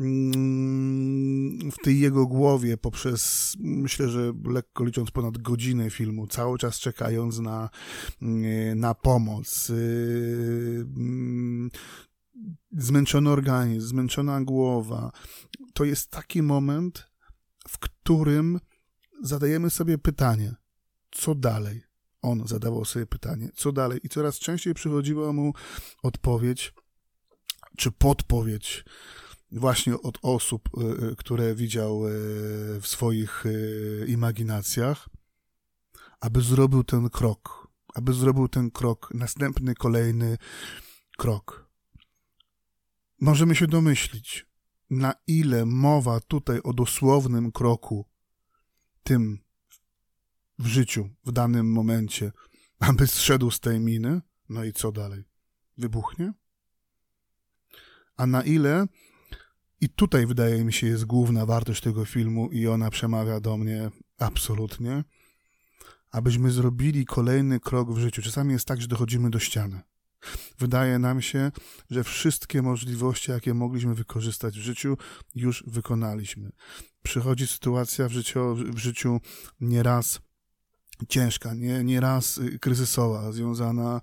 [0.00, 6.78] mm, w tej jego głowie, poprzez, myślę, że lekko licząc ponad godzinę filmu, cały czas
[6.78, 7.70] czekając na,
[8.76, 9.70] na pomoc.
[9.70, 11.70] Y, mm,
[12.72, 15.12] zmęczony organizm, zmęczona głowa.
[15.74, 17.10] To jest taki moment,
[17.68, 18.60] w którym
[19.22, 20.54] zadajemy sobie pytanie,
[21.10, 21.85] co dalej?
[22.26, 24.00] On zadawał sobie pytanie, co dalej?
[24.02, 25.52] I coraz częściej przychodziła mu
[26.02, 26.74] odpowiedź,
[27.76, 28.84] czy podpowiedź,
[29.52, 30.68] właśnie od osób,
[31.18, 32.02] które widział
[32.80, 33.44] w swoich
[34.06, 35.08] imaginacjach,
[36.20, 40.38] aby zrobił ten krok, aby zrobił ten krok, następny, kolejny
[41.18, 41.70] krok.
[43.20, 44.46] Możemy się domyślić,
[44.90, 48.06] na ile mowa tutaj o dosłownym kroku,
[49.02, 49.38] tym
[50.58, 52.32] w życiu, w danym momencie,
[52.78, 55.24] aby zszedł z tej miny, no i co dalej?
[55.78, 56.32] Wybuchnie?
[58.16, 58.86] A na ile,
[59.80, 63.90] i tutaj wydaje mi się jest główna wartość tego filmu i ona przemawia do mnie
[64.18, 65.04] absolutnie,
[66.10, 68.22] abyśmy zrobili kolejny krok w życiu.
[68.22, 69.80] Czasami jest tak, że dochodzimy do ściany.
[70.58, 71.52] Wydaje nam się,
[71.90, 74.96] że wszystkie możliwości, jakie mogliśmy wykorzystać w życiu,
[75.34, 76.50] już wykonaliśmy.
[77.02, 79.20] Przychodzi sytuacja w życiu, w życiu
[79.60, 80.20] nieraz
[81.08, 84.00] ciężka, nie, nie raz y, kryzysowa, związana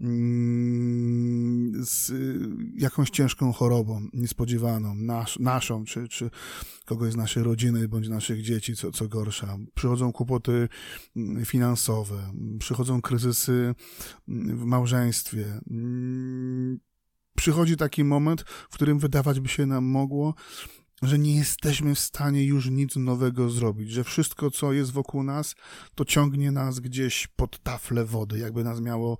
[0.00, 2.38] mm, z y,
[2.76, 6.30] jakąś ciężką chorobą, niespodziewaną, nas, naszą, czy, czy
[6.84, 9.58] kogoś z naszej rodziny, bądź naszych dzieci, co, co gorsza.
[9.74, 10.68] Przychodzą kłopoty
[11.16, 13.74] mm, finansowe, przychodzą kryzysy
[14.28, 15.60] mm, w małżeństwie.
[17.36, 20.34] Przychodzi taki moment, w którym wydawać by się nam mogło,
[21.02, 25.54] że nie jesteśmy w stanie już nic nowego zrobić, że wszystko, co jest wokół nas,
[25.94, 29.18] to ciągnie nas gdzieś pod taflę wody, jakby nas miało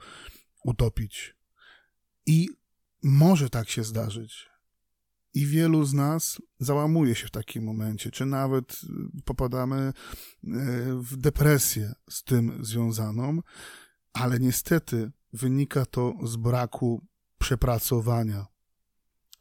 [0.64, 1.36] utopić.
[2.26, 2.48] I
[3.02, 4.48] może tak się zdarzyć.
[5.34, 8.80] I wielu z nas załamuje się w takim momencie, czy nawet
[9.24, 9.92] popadamy e,
[11.00, 13.40] w depresję z tym związaną,
[14.12, 17.06] ale niestety wynika to z braku
[17.38, 18.46] przepracowania,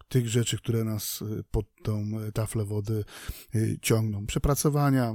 [0.07, 3.03] tych rzeczy, które nas y, pod tą y, taflę wody
[3.55, 4.25] y, ciągną.
[4.25, 5.13] Przepracowania,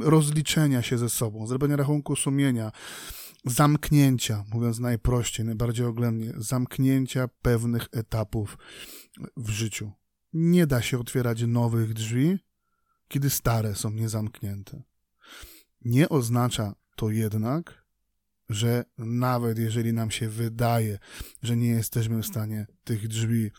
[0.00, 2.72] rozliczenia się ze sobą, zrobienia rachunku sumienia,
[3.44, 8.58] zamknięcia, mówiąc najprościej, najbardziej oględnie, zamknięcia pewnych etapów
[9.36, 9.92] w życiu.
[10.32, 12.38] Nie da się otwierać nowych drzwi,
[13.08, 14.82] kiedy stare są niezamknięte.
[15.84, 17.84] Nie oznacza to jednak,
[18.48, 20.98] że nawet jeżeli nam się wydaje,
[21.42, 23.50] że nie jesteśmy w stanie tych drzwi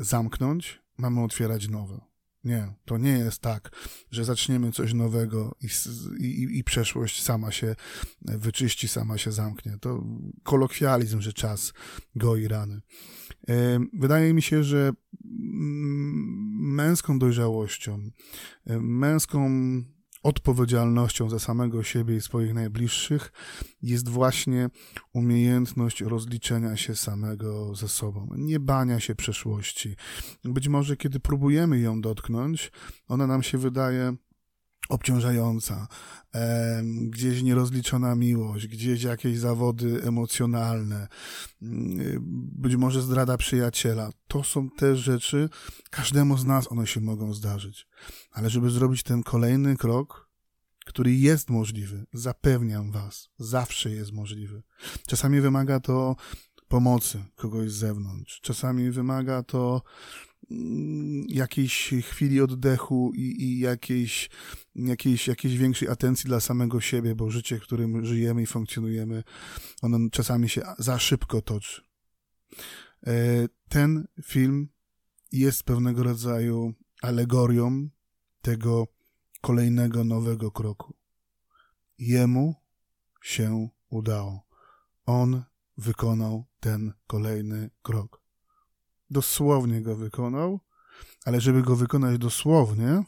[0.00, 2.00] zamknąć, mamy otwierać nowe.
[2.44, 3.70] Nie, to nie jest tak,
[4.10, 5.68] że zaczniemy coś nowego i,
[6.24, 7.76] i, i przeszłość sama się
[8.22, 9.78] wyczyści, sama się zamknie.
[9.80, 10.04] To
[10.42, 11.72] kolokwializm, że czas
[12.16, 12.80] goi rany.
[13.50, 13.54] Y,
[13.92, 14.92] wydaje mi się, że
[16.60, 18.10] męską dojrzałością,
[18.70, 19.50] y, męską
[20.24, 23.32] odpowiedzialnością za samego siebie i swoich najbliższych
[23.82, 24.68] jest właśnie
[25.12, 29.96] umiejętność rozliczenia się samego ze sobą, nie bania się przeszłości.
[30.44, 32.72] Być może kiedy próbujemy ją dotknąć,
[33.08, 34.16] ona nam się wydaje
[34.88, 35.88] obciążająca,
[36.90, 41.08] gdzieś nierozliczona miłość, gdzieś jakieś zawody emocjonalne,
[41.62, 42.18] mm,
[42.52, 44.10] być może zdrada przyjaciela.
[44.28, 45.48] To są te rzeczy,
[45.90, 47.86] każdemu z nas one się mogą zdarzyć.
[48.30, 50.30] Ale żeby zrobić ten kolejny krok,
[50.86, 54.62] który jest możliwy, zapewniam was, zawsze jest możliwy.
[55.06, 56.16] Czasami wymaga to
[56.68, 59.82] pomocy kogoś z zewnątrz, czasami wymaga to
[60.50, 64.30] Mm, jakiejś chwili oddechu i, i jakiejś,
[64.74, 69.22] jakiejś, jakiejś większej atencji dla samego siebie, bo życie, w którym żyjemy i funkcjonujemy,
[69.82, 71.82] ono czasami się za szybko toczy.
[73.06, 73.12] E,
[73.68, 74.68] ten film
[75.32, 77.88] jest pewnego rodzaju alegorią
[78.42, 78.86] tego
[79.40, 80.94] kolejnego nowego kroku.
[81.98, 82.54] Jemu
[83.22, 84.46] się udało.
[85.06, 85.42] On
[85.76, 88.24] wykonał ten kolejny krok
[89.10, 90.60] dosłownie go wykonał,
[91.24, 93.04] ale żeby go wykonać dosłownie,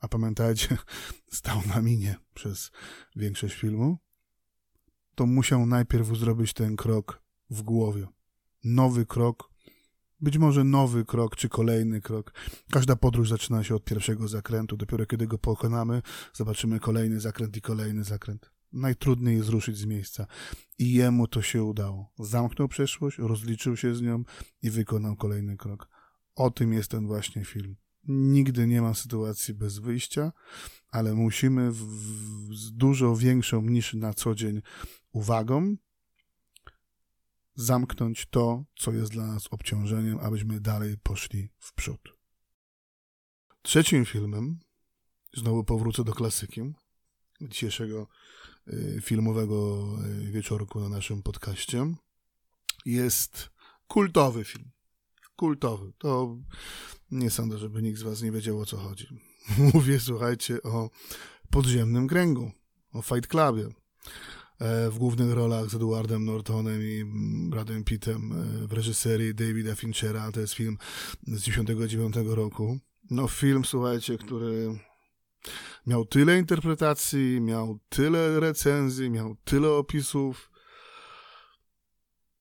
[0.00, 0.76] a pamiętajcie,
[1.38, 2.70] stał na minie przez
[3.16, 3.98] większość filmu,
[5.14, 8.06] to musiał najpierw zrobić ten krok w głowie.
[8.64, 9.50] Nowy krok,
[10.20, 12.32] być może nowy krok, czy kolejny krok.
[12.70, 14.76] Każda podróż zaczyna się od pierwszego zakrętu.
[14.76, 20.26] Dopiero kiedy go pokonamy, zobaczymy kolejny zakręt i kolejny zakręt najtrudniej jest ruszyć z miejsca.
[20.78, 22.12] I jemu to się udało.
[22.18, 24.24] Zamknął przeszłość, rozliczył się z nią
[24.62, 25.88] i wykonał kolejny krok.
[26.34, 27.76] O tym jest ten właśnie film.
[28.08, 30.32] Nigdy nie ma sytuacji bez wyjścia,
[30.88, 31.84] ale musimy w,
[32.54, 34.62] z dużo większą niż na co dzień
[35.12, 35.76] uwagą
[37.54, 42.00] zamknąć to, co jest dla nas obciążeniem, abyśmy dalej poszli w przód.
[43.62, 44.58] Trzecim filmem,
[45.34, 46.60] znowu powrócę do klasyki
[47.40, 48.08] dzisiejszego
[49.00, 49.88] filmowego
[50.22, 51.94] y, wieczorku na naszym podcaście.
[52.86, 53.50] Jest
[53.88, 54.70] kultowy film.
[55.36, 55.92] Kultowy.
[55.98, 56.36] To
[57.10, 59.06] nie sądzę, żeby nikt z Was nie wiedział o co chodzi.
[59.74, 60.90] Mówię, słuchajcie, o
[61.50, 62.50] podziemnym kręgu,
[62.92, 63.68] o Fight Clubie.
[64.90, 67.04] w głównych rolach z Edwardem Nortonem i
[67.50, 68.32] Bradem Pittem
[68.68, 70.32] w reżyserii Davida Finchera.
[70.32, 70.78] To jest film
[71.22, 72.78] z 1999 roku.
[73.10, 74.78] No film, słuchajcie, który
[75.86, 80.50] miał tyle interpretacji, miał tyle recenzji, miał tyle opisów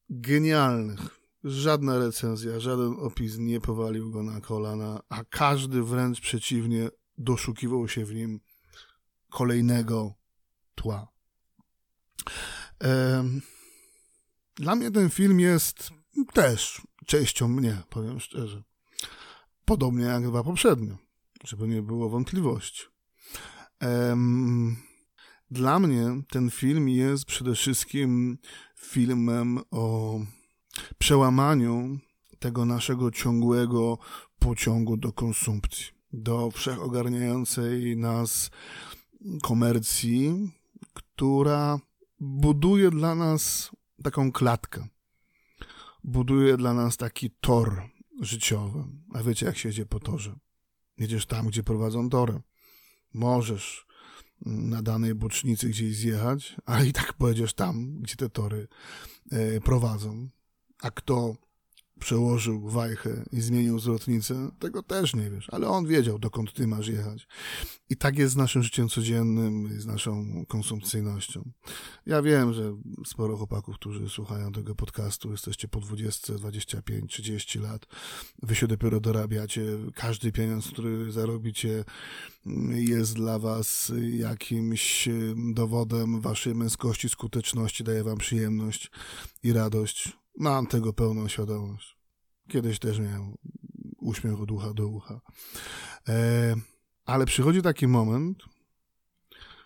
[0.10, 1.20] genialnych.
[1.44, 8.06] Żadna recenzja, żaden opis nie powalił go na kolana, a każdy wręcz przeciwnie doszukiwał się
[8.06, 8.40] w nim
[9.30, 10.14] kolejnego
[10.76, 11.08] tła.
[14.56, 15.90] Dla mnie ten film jest
[16.34, 18.64] też częścią mnie, powiem szczerze.
[19.66, 20.98] Podobnie jak dwa poprzednie,
[21.44, 22.84] żeby nie było wątpliwości.
[25.52, 28.38] Dla mnie ten film jest przede wszystkim
[28.76, 30.20] filmem o
[30.98, 32.00] przełamaniu
[32.40, 33.98] tego naszego ciągłego
[34.40, 38.52] pociągu do konsumpcji, do wszechogarniającej nas
[39.44, 40.52] komercji,
[40.94, 41.80] która
[42.20, 43.72] buduje dla nas
[44.04, 44.88] taką klatkę,
[46.04, 47.82] buduje dla nas taki tor
[48.22, 48.84] życiowy.
[49.14, 50.36] A wiecie, jak się jedzie po torze?
[50.98, 52.42] Jedziesz tam, gdzie prowadzą tory.
[53.14, 53.86] Możesz
[54.46, 58.68] na danej bocznicy gdzieś zjechać, ale i tak pojedziesz tam, gdzie te tory
[59.32, 60.30] e, prowadzą.
[60.82, 61.36] A kto
[62.00, 66.88] przełożył wajchę i zmienił zwrotnicę, tego też nie wiesz, ale on wiedział, dokąd ty masz
[66.88, 67.28] jechać.
[67.90, 71.52] I tak jest z naszym życiem codziennym, z naszą konsumpcyjnością.
[72.06, 72.76] Ja wiem, że
[73.06, 77.86] sporo chłopaków, którzy słuchają tego podcastu, jesteście po 20, 25, 30 lat,
[78.44, 79.64] wy się dopiero dorabiacie,
[79.96, 81.84] każdy pieniądz, który zarobicie
[82.72, 85.10] jest dla was jakimś
[85.54, 88.92] dowodem waszej męskości, skuteczności, daje wam przyjemność
[89.44, 91.98] i radość Mam tego pełną świadomość.
[92.48, 93.34] Kiedyś też miałem
[93.98, 95.22] uśmiech od ucha do ucha.
[96.08, 96.56] E,
[97.06, 98.44] ale przychodzi taki moment,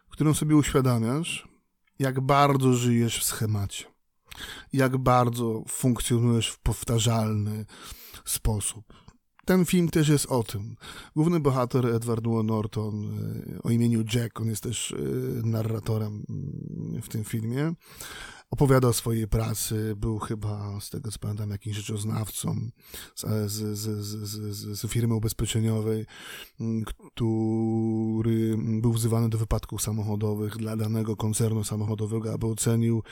[0.07, 1.47] w którym sobie uświadamiasz,
[1.99, 3.85] jak bardzo żyjesz w schemacie.
[4.73, 7.65] Jak bardzo funkcjonujesz w powtarzalny
[8.25, 8.93] sposób.
[9.45, 10.75] Ten film też jest o tym.
[11.15, 14.97] Główny bohater Edward Norton e, o imieniu Jack, on jest też e,
[15.47, 16.23] narratorem
[17.01, 17.73] w tym filmie
[18.49, 22.69] opowiada o swojej pracy, był chyba, z tego co pamiętam, jakimś rzeczoznawcą
[23.15, 26.05] z, z, z, z, firmy ubezpieczeniowej,
[27.13, 33.03] który był wzywany do wypadków samochodowych dla danego koncernu samochodowego, aby ocenił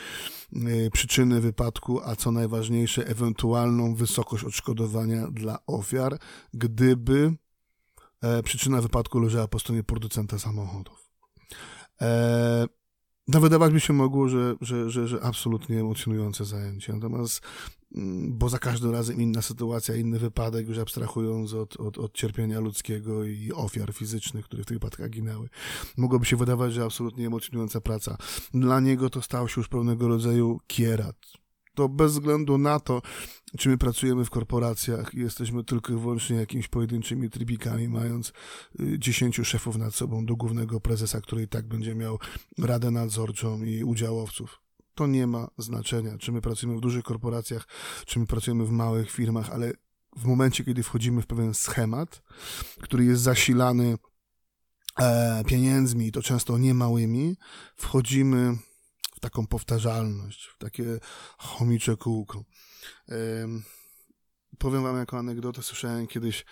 [0.53, 6.17] e, przyczyny wypadku, a co najważniejsze, ewentualną wysokość odszkodowania dla ofiar,
[6.53, 7.33] gdyby
[8.21, 11.11] e, przyczyna wypadku leżała po stronie producenta samochodów.
[12.01, 12.80] E,
[13.33, 16.93] no wydawać by się mogło, że, że, że, że absolutnie emocjonujące zajęcie.
[16.93, 17.41] Natomiast,
[17.95, 22.59] mm, bo za każdym razem inna sytuacja, inny wypadek, już abstrahując od, od, od cierpienia
[22.59, 25.49] ludzkiego i ofiar fizycznych, które w tych wypadkach ginęły.
[25.97, 28.17] Mogłoby się wydawać, że absolutnie emocjonująca praca.
[28.53, 31.40] Dla niego to stał się już pewnego rodzaju kierat
[31.75, 33.01] to bez względu na to,
[33.57, 38.33] czy my pracujemy w korporacjach i jesteśmy tylko i wyłącznie jakimiś pojedynczymi trybikami, mając
[38.79, 42.19] y, dziesięciu szefów nad sobą do głównego prezesa, który i tak będzie miał
[42.57, 44.61] radę nadzorczą i udziałowców.
[44.95, 47.67] To nie ma znaczenia, czy my pracujemy w dużych korporacjach,
[48.05, 49.73] czy my pracujemy w małych firmach, ale
[50.17, 52.21] w momencie, kiedy wchodzimy w pewien schemat,
[52.81, 53.97] który jest zasilany
[54.99, 57.37] e, pieniędzmi, to często nie małymi,
[59.21, 60.99] taką powtarzalność, w takie
[61.37, 62.43] chomicze kółko.
[64.61, 66.45] Powiem wam jako anegdotę, słyszałem kiedyś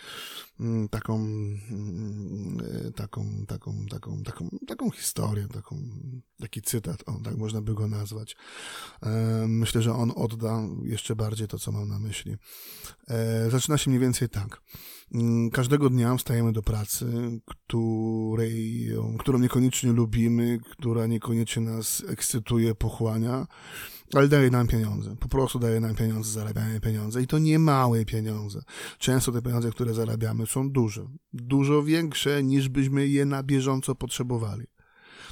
[0.60, 2.57] mm, taką, mm,
[2.88, 5.76] e, taką, taką, taką, taką, taką historię, taką,
[6.41, 8.36] taki cytat, o, tak można by go nazwać.
[9.47, 12.36] Myślę, że on odda jeszcze bardziej to, co mam na myśli.
[13.07, 14.62] E, zaczyna się mniej więcej tak.
[15.14, 17.05] Mm, każdego dnia wstajemy do pracy,
[17.45, 18.88] której,
[19.20, 23.47] którą niekoniecznie lubimy, która niekoniecznie nas ekscytuje, pochłania,
[24.14, 25.16] ale daje nam pieniądze.
[25.16, 28.62] Po prostu daje nam pieniądze, zarabiamy pieniądze i to nie małe pieniądze.
[28.97, 31.07] Często te pieniądze, które zarabiamy są duże.
[31.34, 34.68] Dużo większe niż byśmy je na bieżąco potrzebowali.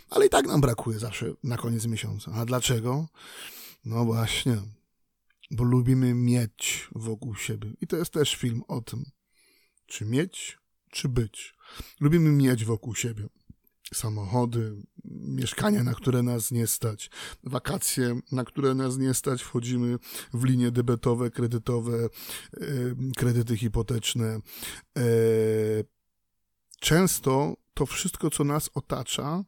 [0.09, 2.31] Ale i tak nam brakuje zawsze na koniec miesiąca.
[2.31, 3.07] A dlaczego?
[3.85, 4.57] No właśnie,
[5.51, 7.73] bo lubimy mieć wokół siebie.
[7.81, 9.03] I to jest też film o tym,
[9.85, 10.57] czy mieć,
[10.91, 11.55] czy być.
[11.99, 13.27] Lubimy mieć wokół siebie
[13.93, 14.75] samochody,
[15.05, 17.09] mieszkania, na które nas nie stać,
[17.43, 19.97] wakacje, na które nas nie stać, wchodzimy
[20.33, 22.09] w linie debetowe, kredytowe, e,
[23.17, 24.39] kredyty hipoteczne.
[24.97, 25.01] E,
[26.79, 29.43] często to wszystko, co nas otacza,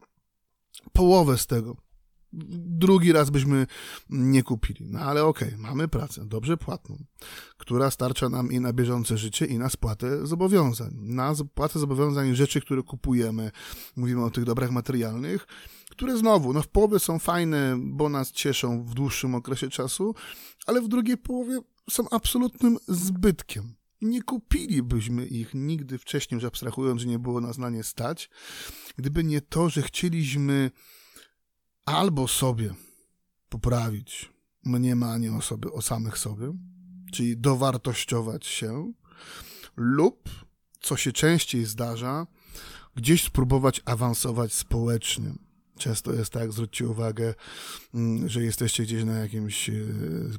[0.92, 1.89] połowę z tego
[2.32, 3.66] drugi raz byśmy
[4.10, 4.86] nie kupili.
[4.90, 7.04] No ale okej, okay, mamy pracę, dobrze płatną,
[7.56, 10.90] która starcza nam i na bieżące życie, i na spłatę zobowiązań.
[11.00, 13.50] Na spłatę zobowiązań rzeczy, które kupujemy,
[13.96, 15.46] mówimy o tych dobrach materialnych,
[15.90, 20.14] które znowu, no w połowie są fajne, bo nas cieszą w dłuższym okresie czasu,
[20.66, 21.60] ale w drugiej połowie
[21.90, 23.74] są absolutnym zbytkiem.
[24.02, 28.30] Nie kupilibyśmy ich nigdy wcześniej, już abstrahując, że nie było nas na nie stać,
[28.96, 30.70] gdyby nie to, że chcieliśmy
[31.84, 32.74] albo sobie
[33.48, 34.32] poprawić
[34.64, 36.52] mniemanie o sobie, o samych sobie,
[37.12, 38.92] czyli dowartościować się,
[39.76, 40.28] lub,
[40.80, 42.26] co się częściej zdarza,
[42.96, 45.32] gdzieś spróbować awansować społecznie.
[45.78, 47.34] Często jest tak, zwróćcie uwagę,
[47.94, 49.72] mm, że jesteście gdzieś na jakimś e,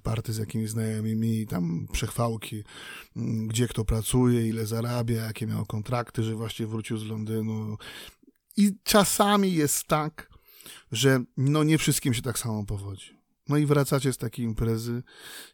[0.04, 2.64] party z jakimiś znajomymi, tam przechwałki,
[3.16, 7.78] mm, gdzie kto pracuje, ile zarabia, jakie miał kontrakty, że właśnie wrócił z Londynu.
[8.58, 10.31] I czasami jest tak,
[10.92, 13.22] że no nie wszystkim się tak samo powodzi.
[13.50, 15.04] No i wracacie z takiej imprezy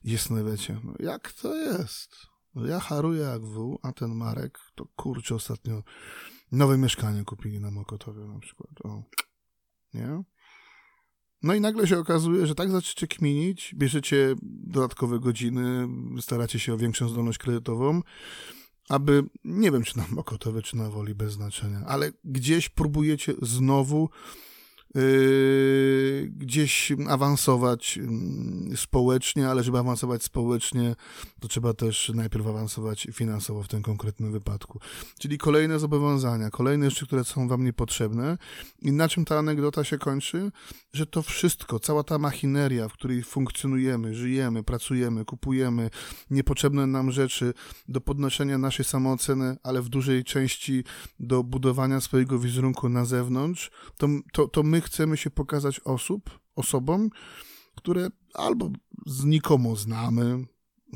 [0.04, 2.18] i jest wiecie, no jak to jest?
[2.56, 5.84] No ja haruję jak wół, a ten Marek to kurczę ostatnio
[6.52, 8.72] nowe mieszkanie kupili na Mokotowie na przykład.
[8.84, 9.04] O.
[9.94, 10.24] Nie?
[11.44, 15.88] No i nagle się okazuje, że tak zaczniecie kminić, bierzecie dodatkowe godziny,
[16.22, 18.02] staracie się o większą zdolność kredytową,
[18.90, 24.10] aby, nie wiem czy na Mokotowie, czy na Woli, bez znaczenia, ale gdzieś próbujecie znowu
[26.30, 30.96] gdzieś awansować yy, społecznie, ale żeby awansować społecznie,
[31.40, 34.80] to trzeba też najpierw awansować finansowo w tym konkretnym wypadku.
[35.20, 38.38] Czyli kolejne zobowiązania, kolejne rzeczy, które są wam niepotrzebne.
[38.82, 40.52] I na czym ta anegdota się kończy?
[40.94, 45.90] Że to wszystko, cała ta machineria, w której funkcjonujemy, żyjemy, pracujemy, kupujemy
[46.30, 47.54] niepotrzebne nam rzeczy
[47.88, 50.84] do podnoszenia naszej samooceny, ale w dużej części
[51.20, 57.10] do budowania swojego wizerunku na zewnątrz, to, to, to my chcemy się pokazać osób, osobom,
[57.76, 58.70] które albo
[59.06, 60.46] znikomo znamy,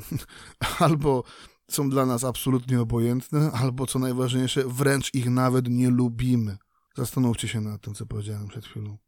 [0.78, 1.24] albo
[1.70, 6.58] są dla nas absolutnie obojętne, albo co najważniejsze, wręcz ich nawet nie lubimy.
[6.96, 8.98] Zastanówcie się nad tym, co powiedziałem przed chwilą.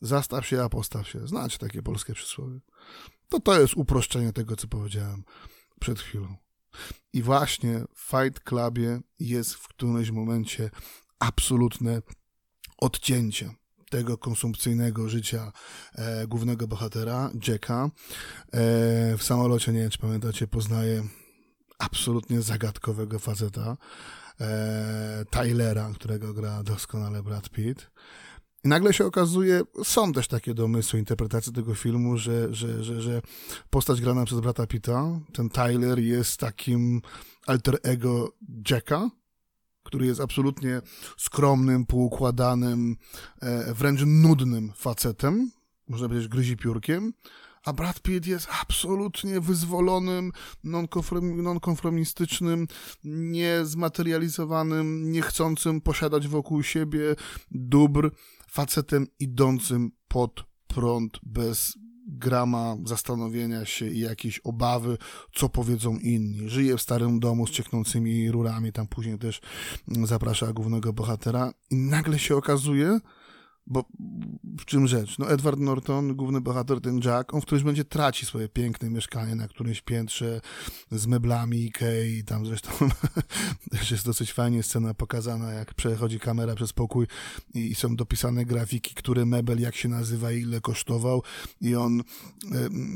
[0.00, 1.26] Zastaw się, a postaw się.
[1.26, 2.60] Znacie takie polskie przysłowie.
[3.28, 5.24] To to jest uproszczenie tego, co powiedziałem
[5.80, 6.36] przed chwilą.
[7.12, 10.70] I właśnie w Fight Clubie jest w którymś momencie
[11.18, 12.02] absolutne
[12.78, 13.54] odcięcie
[13.96, 15.52] tego konsumpcyjnego życia
[15.94, 17.84] e, głównego bohatera, Jacka.
[17.84, 17.88] E,
[19.16, 21.02] w samolocie, nie wiem czy pamiętacie, poznaje
[21.78, 23.76] absolutnie zagadkowego faceta,
[24.40, 27.90] e, Tylera, którego gra doskonale Brad Pitt.
[28.64, 33.22] I nagle się okazuje, są też takie domysły, interpretacje tego filmu, że, że, że, że
[33.70, 37.02] postać grana przez brata Pitta, ten Tyler jest takim
[37.46, 38.32] alter ego
[38.70, 39.10] Jacka,
[39.86, 40.82] który jest absolutnie
[41.16, 42.96] skromnym, poukładanym,
[43.40, 45.50] e, wręcz nudnym facetem,
[45.88, 47.12] można powiedzieć gryzi piórkiem,
[47.64, 50.32] a Brad Pitt jest absolutnie wyzwolonym,
[51.42, 52.68] nonkonformistycznym,
[53.04, 57.16] niezmaterializowanym, niechcącym posiadać wokół siebie
[57.50, 58.10] dóbr,
[58.50, 64.98] facetem idącym pod prąd bez grama zastanowienia się i jakieś obawy,
[65.34, 66.48] co powiedzą inni.
[66.48, 69.40] Żyje w starym domu z cieknącymi rurami, tam później też
[70.04, 72.98] zaprasza głównego bohatera i nagle się okazuje,
[73.66, 73.84] bo
[74.58, 75.18] w czym rzecz?
[75.18, 79.34] No Edward Norton, główny bohater, ten Jack, on w którymś będzie traci swoje piękne mieszkanie
[79.34, 80.40] na którymś piętrze
[80.90, 82.70] z meblami Ikei, tam zresztą
[83.70, 87.06] też jest dosyć fajnie scena pokazana, jak przechodzi kamera przez pokój
[87.54, 91.22] i są dopisane grafiki, który mebel, jak się nazywa ile kosztował
[91.60, 92.02] i on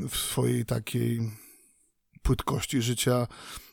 [0.09, 1.31] w swojej takiej
[2.21, 3.27] płytkości życia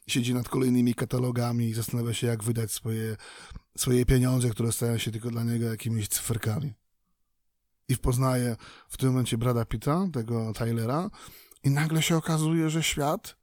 [0.06, 3.16] siedzi nad kolejnymi katalogami i zastanawia się, jak wydać swoje,
[3.76, 6.74] swoje pieniądze, które stają się tylko dla niego jakimiś cyferkami
[7.88, 8.56] i poznaje
[8.88, 11.10] w tym momencie Brada Pitta, tego Tylera
[11.62, 13.36] i nagle się okazuje, że świat,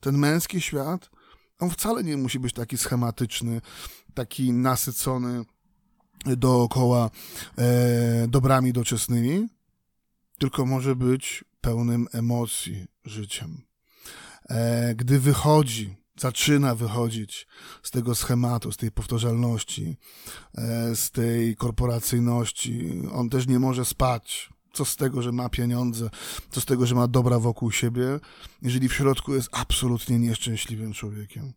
[0.00, 1.10] ten męski świat,
[1.58, 3.60] on wcale nie musi być taki schematyczny,
[4.14, 5.44] taki nasycony
[6.24, 7.10] dookoła
[7.58, 9.48] e, dobrami doczesnymi,
[10.38, 13.62] tylko może być pełnym emocji życiem.
[14.48, 17.46] E, gdy wychodzi zaczyna wychodzić
[17.82, 19.96] z tego schematu, z tej powtarzalności,
[20.54, 23.02] e, z tej korporacyjności.
[23.12, 24.50] On też nie może spać.
[24.72, 26.10] Co z tego, że ma pieniądze,
[26.50, 28.20] co z tego, że ma dobra wokół siebie,
[28.62, 31.52] jeżeli w środku jest absolutnie nieszczęśliwym człowiekiem,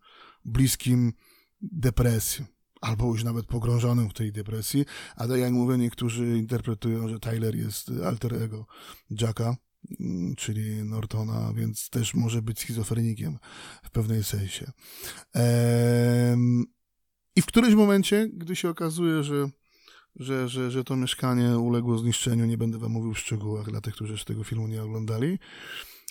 [0.45, 1.13] bliskim
[1.61, 2.45] depresji,
[2.81, 4.85] albo już nawet pogrążonym w tej depresji,
[5.15, 8.65] a tak jak mówię, niektórzy interpretują, że Tyler jest alter ego
[9.09, 9.55] Jacka,
[10.37, 13.37] czyli Nortona, więc też może być schizofrenikiem
[13.83, 14.71] w pewnej sensie.
[17.35, 19.49] I w którymś momencie, gdy się okazuje, że,
[20.15, 23.93] że, że, że to mieszkanie uległo zniszczeniu, nie będę wam mówił w szczegółach dla tych,
[23.93, 25.39] którzy jeszcze tego filmu nie oglądali,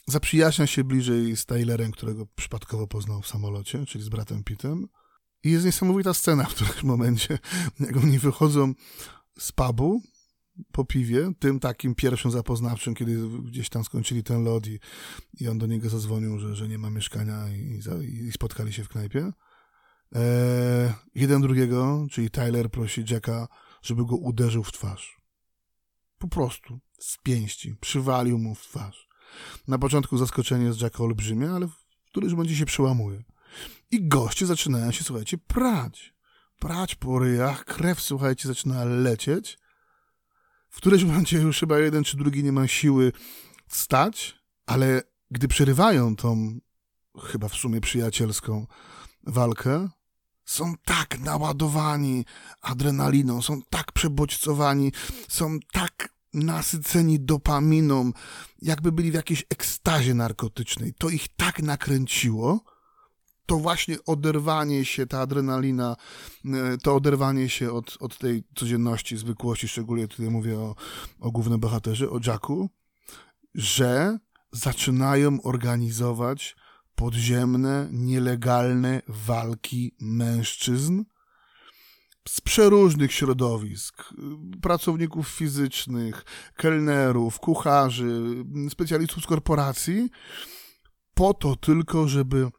[0.06, 4.88] zaprzyjaźnia się bliżej z Tylerem, którego przypadkowo poznał w samolocie, czyli z bratem Pittem.
[5.44, 7.38] I jest niesamowita scena w którymś momencie,
[7.80, 8.74] jak oni wychodzą
[9.38, 10.02] z pubu,
[10.72, 14.78] po piwie, tym takim pierwszym zapoznawczym, kiedy gdzieś tam skończyli ten lot i,
[15.40, 17.80] i on do niego zadzwonił, że, że nie ma mieszkania i,
[18.28, 19.32] i spotkali się w knajpie.
[20.12, 23.48] Eee, jeden drugiego, czyli Tyler prosi Jacka,
[23.82, 25.20] żeby go uderzył w twarz.
[26.18, 29.08] Po prostu, z pięści, przywalił mu w twarz.
[29.68, 31.74] Na początku zaskoczenie jest Jacka olbrzymie, ale w
[32.10, 33.22] którymś momencie się przełamuje.
[33.90, 36.14] I goście zaczynają się, słuchajcie, prać.
[36.58, 39.58] Prać po ryjach, krew, słuchajcie, zaczyna lecieć.
[40.70, 43.12] W którymś momencie już chyba jeden czy drugi nie ma siły
[43.68, 46.58] wstać, ale gdy przerywają tą
[47.22, 48.66] chyba w sumie przyjacielską
[49.26, 49.88] walkę,
[50.44, 52.24] są tak naładowani
[52.60, 54.92] adrenaliną, są tak przebodźcowani,
[55.28, 58.12] są tak nasyceni dopaminą,
[58.62, 60.94] jakby byli w jakiejś ekstazie narkotycznej.
[60.98, 62.60] To ich tak nakręciło,
[63.48, 65.96] to właśnie oderwanie się, ta adrenalina,
[66.44, 70.74] e, to oderwanie się od, od tej codzienności, zwykłości, szczególnie tutaj mówię o,
[71.20, 72.70] o głównym bohaterze, o Jacku,
[73.54, 74.18] że
[74.52, 76.56] zaczynają organizować
[76.94, 81.04] podziemne, nielegalne walki mężczyzn
[82.28, 84.14] z przeróżnych środowisk,
[84.62, 86.24] pracowników fizycznych,
[86.56, 90.10] kelnerów, kucharzy, specjalistów z korporacji,
[91.14, 92.50] po to tylko, żeby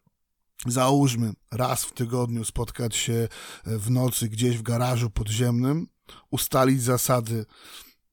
[0.68, 3.28] załóżmy raz w tygodniu spotkać się
[3.66, 5.88] w nocy gdzieś w garażu podziemnym,
[6.32, 7.46] ustalić zasady,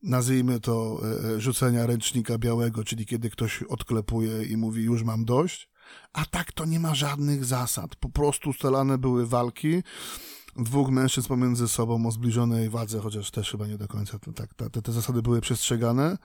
[0.03, 5.25] nazwijmy to e, e, rzucenia ręcznika białego, czyli kiedy ktoś odklepuje i mówi już mam
[5.25, 5.69] dość,
[6.13, 7.97] a tak to nie ma żadnych zasad.
[7.97, 9.83] Po prostu ustalane były walki
[10.57, 14.83] dwóch mężczyzn pomiędzy sobą o zbliżonej wadze, chociaż też chyba nie do końca tak, te,
[14.83, 16.19] te zasady były przestrzegane.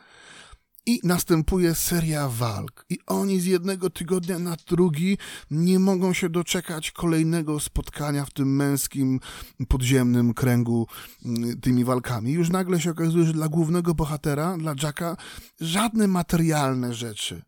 [0.85, 2.85] I następuje seria walk.
[2.89, 5.17] I oni z jednego tygodnia na drugi
[5.51, 9.19] nie mogą się doczekać kolejnego spotkania w tym męskim,
[9.67, 10.87] podziemnym kręgu
[11.25, 12.31] mm, tymi walkami.
[12.31, 15.17] Już nagle się okazuje, że dla głównego bohatera, dla Jacka,
[15.59, 17.41] żadne materialne rzeczy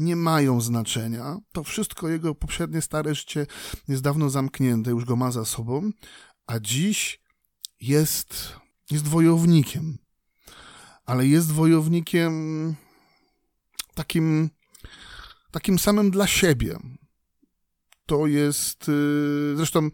[0.00, 1.38] nie mają znaczenia.
[1.52, 3.46] To wszystko jego poprzednie stare życie
[3.88, 5.90] jest dawno zamknięte, już go ma za sobą,
[6.46, 7.20] a dziś
[7.80, 8.52] jest,
[8.90, 9.98] jest wojownikiem.
[11.10, 12.74] Ale jest wojownikiem
[13.94, 14.50] takim,
[15.50, 16.78] takim samym dla siebie
[18.10, 19.88] to jest, y, zresztą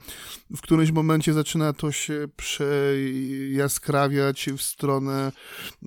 [0.57, 5.33] w którymś momencie zaczyna to się przejaskrawiać w stronę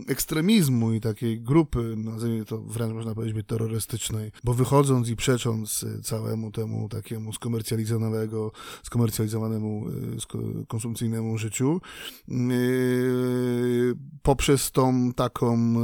[0.08, 6.52] ekstremizmu i takiej grupy, nazwijmy to wręcz można powiedzieć terrorystycznej, bo wychodząc i przecząc całemu
[6.52, 8.52] temu takiemu skomercjalizowanego,
[8.84, 10.18] skomercjalizowanemu, y,
[10.68, 11.82] konsumpcyjnemu życiu,
[12.32, 15.76] y, poprzez tą taką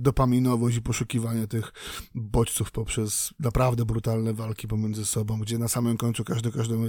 [0.00, 1.72] dopaminowość i poszukiwanie tych
[2.14, 6.86] bodźców poprzez naprawdę brutalne walki pomiędzy sobą, gdzie na samym samym końcu każdy każdemu,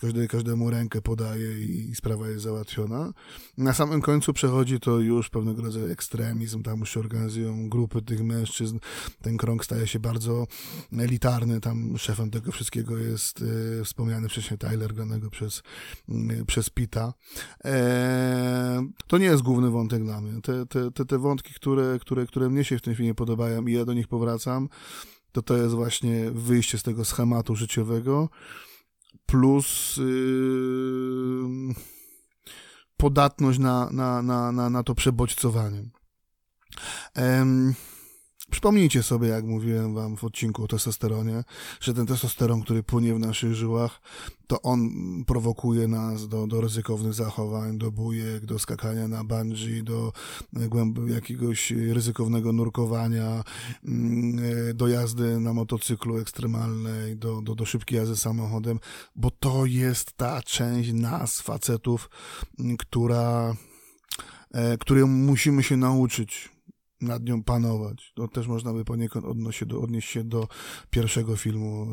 [0.00, 3.12] każdy, każdemu rękę podaje i, sprawa jest załatwiona.
[3.58, 8.22] Na samym końcu przechodzi to już pewnego rodzaju ekstremizm, tam już się organizują grupy tych
[8.24, 8.78] mężczyzn,
[9.22, 10.46] ten krąg staje się bardzo
[10.98, 13.44] elitarny, tam szefem tego wszystkiego jest
[13.80, 15.62] e, wspomniany wcześniej Tyler, granego przez,
[16.46, 17.14] przez Pita.
[17.64, 20.42] E, to nie jest główny wątek dla mnie.
[20.42, 23.72] Te, te, te, te wątki, które, które, które mnie się w tym filmie podobają i
[23.72, 24.68] ja do nich powracam,
[25.32, 28.28] to to jest właśnie wyjście z tego schematu życiowego
[29.26, 31.74] plus yy,
[32.96, 35.82] podatność na, na, na, na, na to przebodźcowanie.
[37.14, 37.74] Ehm,
[38.60, 41.44] Przypomnijcie sobie, jak mówiłem wam w odcinku o testosteronie,
[41.80, 44.00] że ten testosteron, który płynie w naszych żyłach,
[44.46, 44.90] to on
[45.26, 50.12] prowokuje nas do, do ryzykownych zachowań, do bujek, do skakania na bungee, do
[50.56, 53.44] e, jakiegoś ryzykownego nurkowania,
[53.84, 54.38] mm,
[54.70, 58.80] e, do jazdy na motocyklu ekstremalnej, do, do, do szybkiej jazdy samochodem,
[59.16, 62.10] bo to jest ta część nas, facetów,
[62.78, 63.54] która,
[64.50, 66.59] e, której musimy się nauczyć
[67.00, 68.12] nad nią panować.
[68.14, 69.26] To też można by poniekąd
[69.66, 70.48] do, odnieść się do
[70.90, 71.86] pierwszego filmu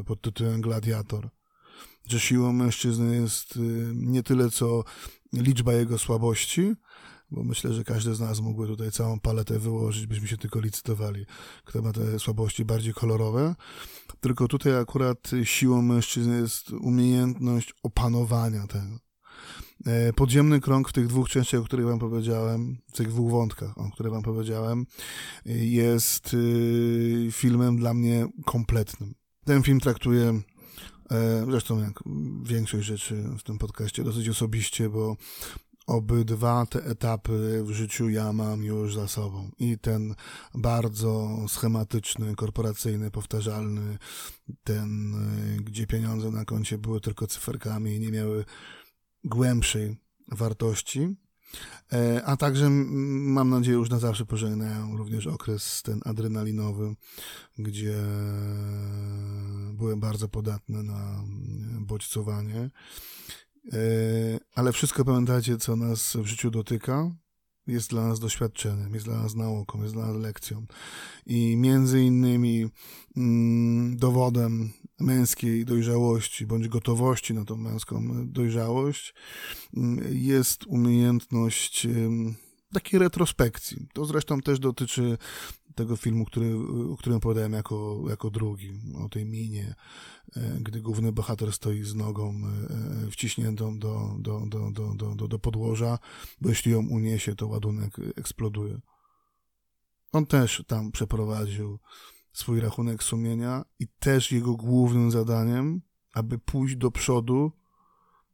[0.00, 1.28] e, pod tytułem Gladiator.
[2.08, 3.60] Że siłą mężczyzny jest e,
[3.94, 4.84] nie tyle co
[5.32, 6.74] liczba jego słabości,
[7.30, 11.26] bo myślę, że każdy z nas mógłby tutaj całą paletę wyłożyć, byśmy się tylko licytowali,
[11.64, 13.54] kto ma te słabości bardziej kolorowe.
[14.20, 19.11] Tylko tutaj akurat siłą mężczyzny jest umiejętność opanowania tego.
[19.86, 23.78] E, podziemny krąg w tych dwóch częściach, o których wam powiedziałem, w tych dwóch wątkach,
[23.78, 24.86] o których wam powiedziałem,
[25.46, 29.14] jest y, filmem dla mnie kompletnym.
[29.44, 30.40] Ten film traktuje,
[31.10, 32.00] e, zresztą jak
[32.42, 35.16] większość rzeczy w tym podcaście, dosyć osobiście, bo
[35.86, 39.50] obydwa te etapy w życiu ja mam już za sobą.
[39.58, 40.14] I ten
[40.54, 43.98] bardzo schematyczny, korporacyjny, powtarzalny,
[44.64, 45.14] ten,
[45.64, 48.44] gdzie pieniądze na koncie były tylko cyferkami i nie miały
[49.24, 49.96] głębszej
[50.28, 51.16] wartości
[51.92, 56.94] E, a także mam nadzieję już na zawsze pożegnają również okres ten adrenalinowy,
[57.58, 57.94] gdzie
[59.72, 61.24] byłem bardzo podatny na
[61.80, 62.70] bodźcowanie.
[63.72, 63.78] E,
[64.54, 67.10] ale wszystko pamiętacie, co nas w życiu dotyka,
[67.66, 70.66] jest dla nas doświadczeniem, jest dla nas nauką, jest dla nas lekcją.
[71.26, 72.66] I między innymi
[73.16, 79.14] mm, dowodem męskiej dojrzałości bądź gotowości na tą męską dojrzałość
[79.76, 81.86] mm, jest umiejętność
[82.72, 83.86] takiej retrospekcji.
[83.92, 85.18] To zresztą też dotyczy
[85.74, 86.54] tego filmu, który,
[86.92, 88.72] o którym opowiadałem jako, jako drugi,
[89.04, 89.74] o tej minie,
[90.36, 95.14] e, gdy główny bohater stoi z nogą e, e, wciśniętą do, do, do, do, do,
[95.14, 95.98] do, do podłoża,
[96.40, 98.80] bo jeśli ją uniesie, to ładunek eksploduje.
[100.12, 101.78] On też tam przeprowadził
[102.32, 105.80] swój rachunek sumienia i też jego głównym zadaniem,
[106.14, 107.52] aby pójść do przodu,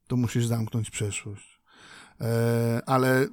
[0.08, 1.60] to musisz zamknąć przeszłość.
[2.86, 3.28] Ale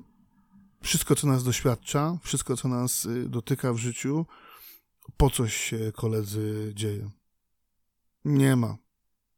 [0.86, 4.26] wszystko, co nas doświadcza, wszystko, co nas y, dotyka w życiu,
[5.18, 7.10] po coś się koledzy dzieje.
[8.26, 8.78] Nie ma.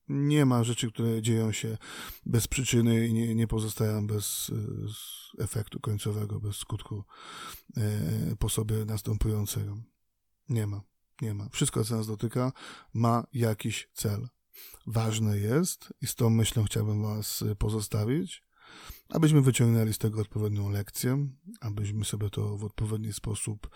[0.09, 1.77] Nie ma rzeczy, które dzieją się
[2.25, 4.51] bez przyczyny i nie, nie pozostają bez
[5.39, 7.03] efektu końcowego, bez skutku
[7.77, 9.77] e, po sobie następującego.
[10.49, 10.81] Nie ma.
[11.21, 11.49] Nie ma.
[11.49, 12.51] Wszystko, co nas dotyka,
[12.93, 14.27] ma jakiś cel.
[14.87, 18.46] Ważne jest, i z tą myślą chciałbym Was pozostawić,
[19.09, 21.27] abyśmy wyciągnęli z tego odpowiednią lekcję,
[21.61, 23.69] abyśmy sobie to w odpowiedni sposób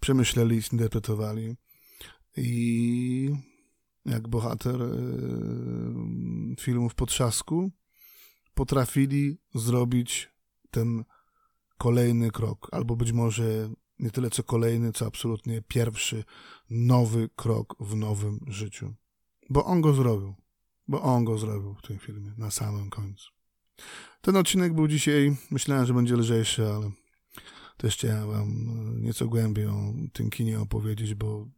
[0.00, 1.56] przemyśleli, zinterpretowali
[2.36, 3.30] i
[4.06, 4.88] jak bohater e,
[6.60, 7.70] filmów Potrzasku
[8.54, 10.30] potrafili zrobić
[10.70, 11.04] ten
[11.78, 16.24] kolejny krok, albo być może nie tyle co kolejny, co absolutnie pierwszy
[16.70, 18.94] nowy krok w nowym życiu.
[19.50, 20.34] Bo on go zrobił.
[20.88, 23.37] Bo on go zrobił w tym filmie, na samym końcu.
[24.20, 26.90] Ten odcinek był dzisiaj, myślałem, że będzie lżejszy, ale
[27.76, 31.48] też chciałem wam e, nieco głębiej o tym kinie opowiedzieć, bo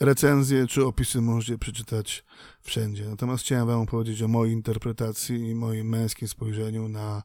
[0.00, 2.24] recenzje czy opisy możecie przeczytać
[2.60, 3.08] wszędzie.
[3.08, 7.22] Natomiast chciałem wam opowiedzieć o mojej interpretacji i moim męskim spojrzeniu na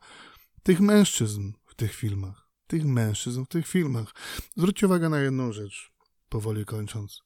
[0.64, 2.48] tych mężczyzn w tych filmach.
[2.68, 4.14] Tych mężczyzn w tych filmach.
[4.58, 5.92] Zwróćcie uwagę na jedną rzecz,
[6.30, 7.22] powoli kończąc.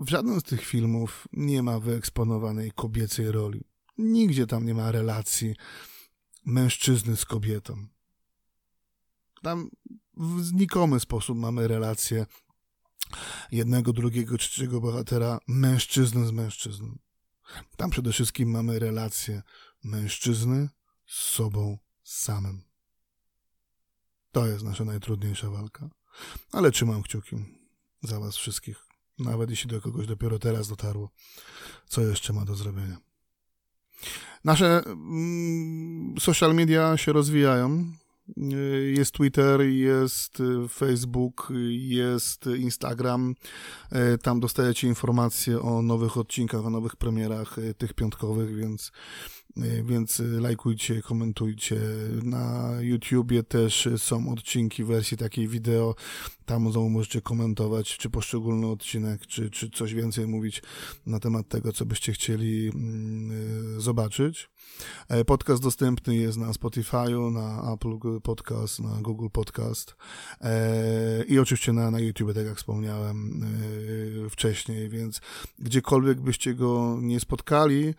[0.00, 3.64] W żadnym z tych filmów nie ma wyeksponowanej kobiecej roli.
[3.98, 5.56] Nigdzie tam nie ma relacji
[6.44, 7.86] mężczyzny z kobietą.
[9.42, 9.70] Tam
[10.16, 12.26] w znikomy sposób mamy relację
[13.52, 16.98] jednego, drugiego, trzeciego bohatera mężczyzny z mężczyzną.
[17.76, 19.42] Tam przede wszystkim mamy relację
[19.84, 20.68] mężczyzny
[21.06, 22.62] z sobą samym.
[24.32, 25.90] To jest nasza najtrudniejsza walka.
[26.52, 27.36] Ale trzymam kciuki
[28.02, 28.86] za was wszystkich.
[29.18, 31.10] Nawet jeśli do kogoś dopiero teraz dotarło,
[31.86, 32.98] co jeszcze ma do zrobienia.
[34.44, 37.84] Nasze mm, social media się rozwijają.
[38.94, 43.34] Jest Twitter, jest Facebook, jest Instagram.
[44.22, 48.92] Tam dostajecie informacje o nowych odcinkach, o nowych premierach tych piątkowych, więc
[49.84, 51.76] więc lajkujcie, komentujcie.
[52.22, 55.94] Na YouTubie też są odcinki w wersji takiej wideo.
[56.46, 60.62] Tam znowu możecie komentować, czy poszczególny odcinek, czy, czy coś więcej mówić
[61.06, 64.50] na temat tego, co byście chcieli mm, zobaczyć.
[65.08, 69.96] E, podcast dostępny jest na Spotify'u, na Apple Podcast, na Google Podcast
[70.40, 73.46] e, i oczywiście na, na YouTube, tak jak wspomniałem
[74.30, 75.20] wcześniej, więc
[75.58, 77.94] gdziekolwiek byście go nie spotkali,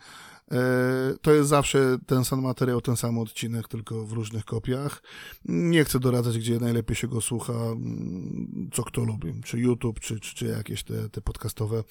[1.22, 5.02] to jest zawsze ten sam materiał, ten sam odcinek, tylko w różnych kopiach.
[5.44, 10.20] Nie chcę doradzać, gdzie najlepiej się go słucha, mm, co kto lubi, czy YouTube, czy,
[10.20, 11.84] czy, czy jakieś te, te podcastowe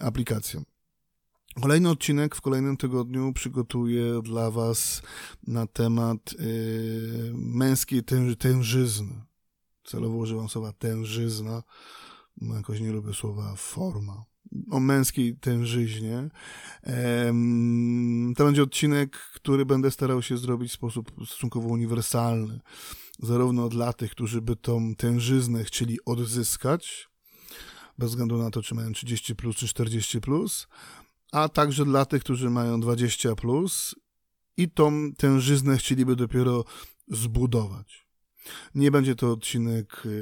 [0.00, 0.62] aplikacje.
[1.60, 5.02] Kolejny odcinek w kolejnym tygodniu przygotuję dla Was
[5.46, 9.22] na temat yy, męskiej tęży, tężyzny.
[9.84, 11.62] Celowo używam słowa tężyzna,
[12.36, 14.24] bo jakoś nie lubię słowa forma.
[14.70, 16.28] O męskiej tężyźnie.
[18.36, 22.60] to będzie odcinek, który będę starał się zrobić w sposób stosunkowo uniwersalny.
[23.18, 27.08] Zarówno dla tych, którzy by tą tężyznę chcieli odzyskać,
[27.98, 30.68] bez względu na to, czy mają 30 plus czy 40 plus,
[31.32, 33.94] a także dla tych, którzy mają 20 plus
[34.56, 36.64] i tą tężyznę chcieliby dopiero
[37.08, 38.01] zbudować.
[38.74, 40.12] Nie będzie to odcinek yy,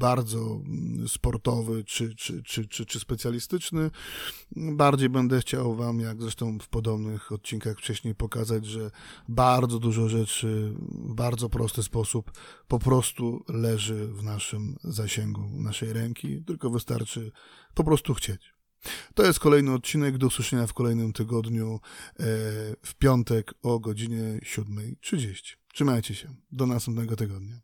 [0.00, 0.60] bardzo
[1.06, 3.90] sportowy czy, czy, czy, czy, czy specjalistyczny.
[4.56, 8.90] Bardziej będę chciał Wam, jak zresztą w podobnych odcinkach wcześniej, pokazać, że
[9.28, 12.32] bardzo dużo rzeczy w bardzo prosty sposób
[12.68, 17.32] po prostu leży w naszym zasięgu naszej ręki, tylko wystarczy
[17.74, 18.54] po prostu chcieć.
[19.14, 20.18] To jest kolejny odcinek.
[20.18, 22.24] Do usłyszenia w kolejnym tygodniu e,
[22.82, 25.59] w piątek o godzinie 7.30.
[25.74, 26.34] Trzymajcie się.
[26.52, 27.60] Do następnego tygodnia.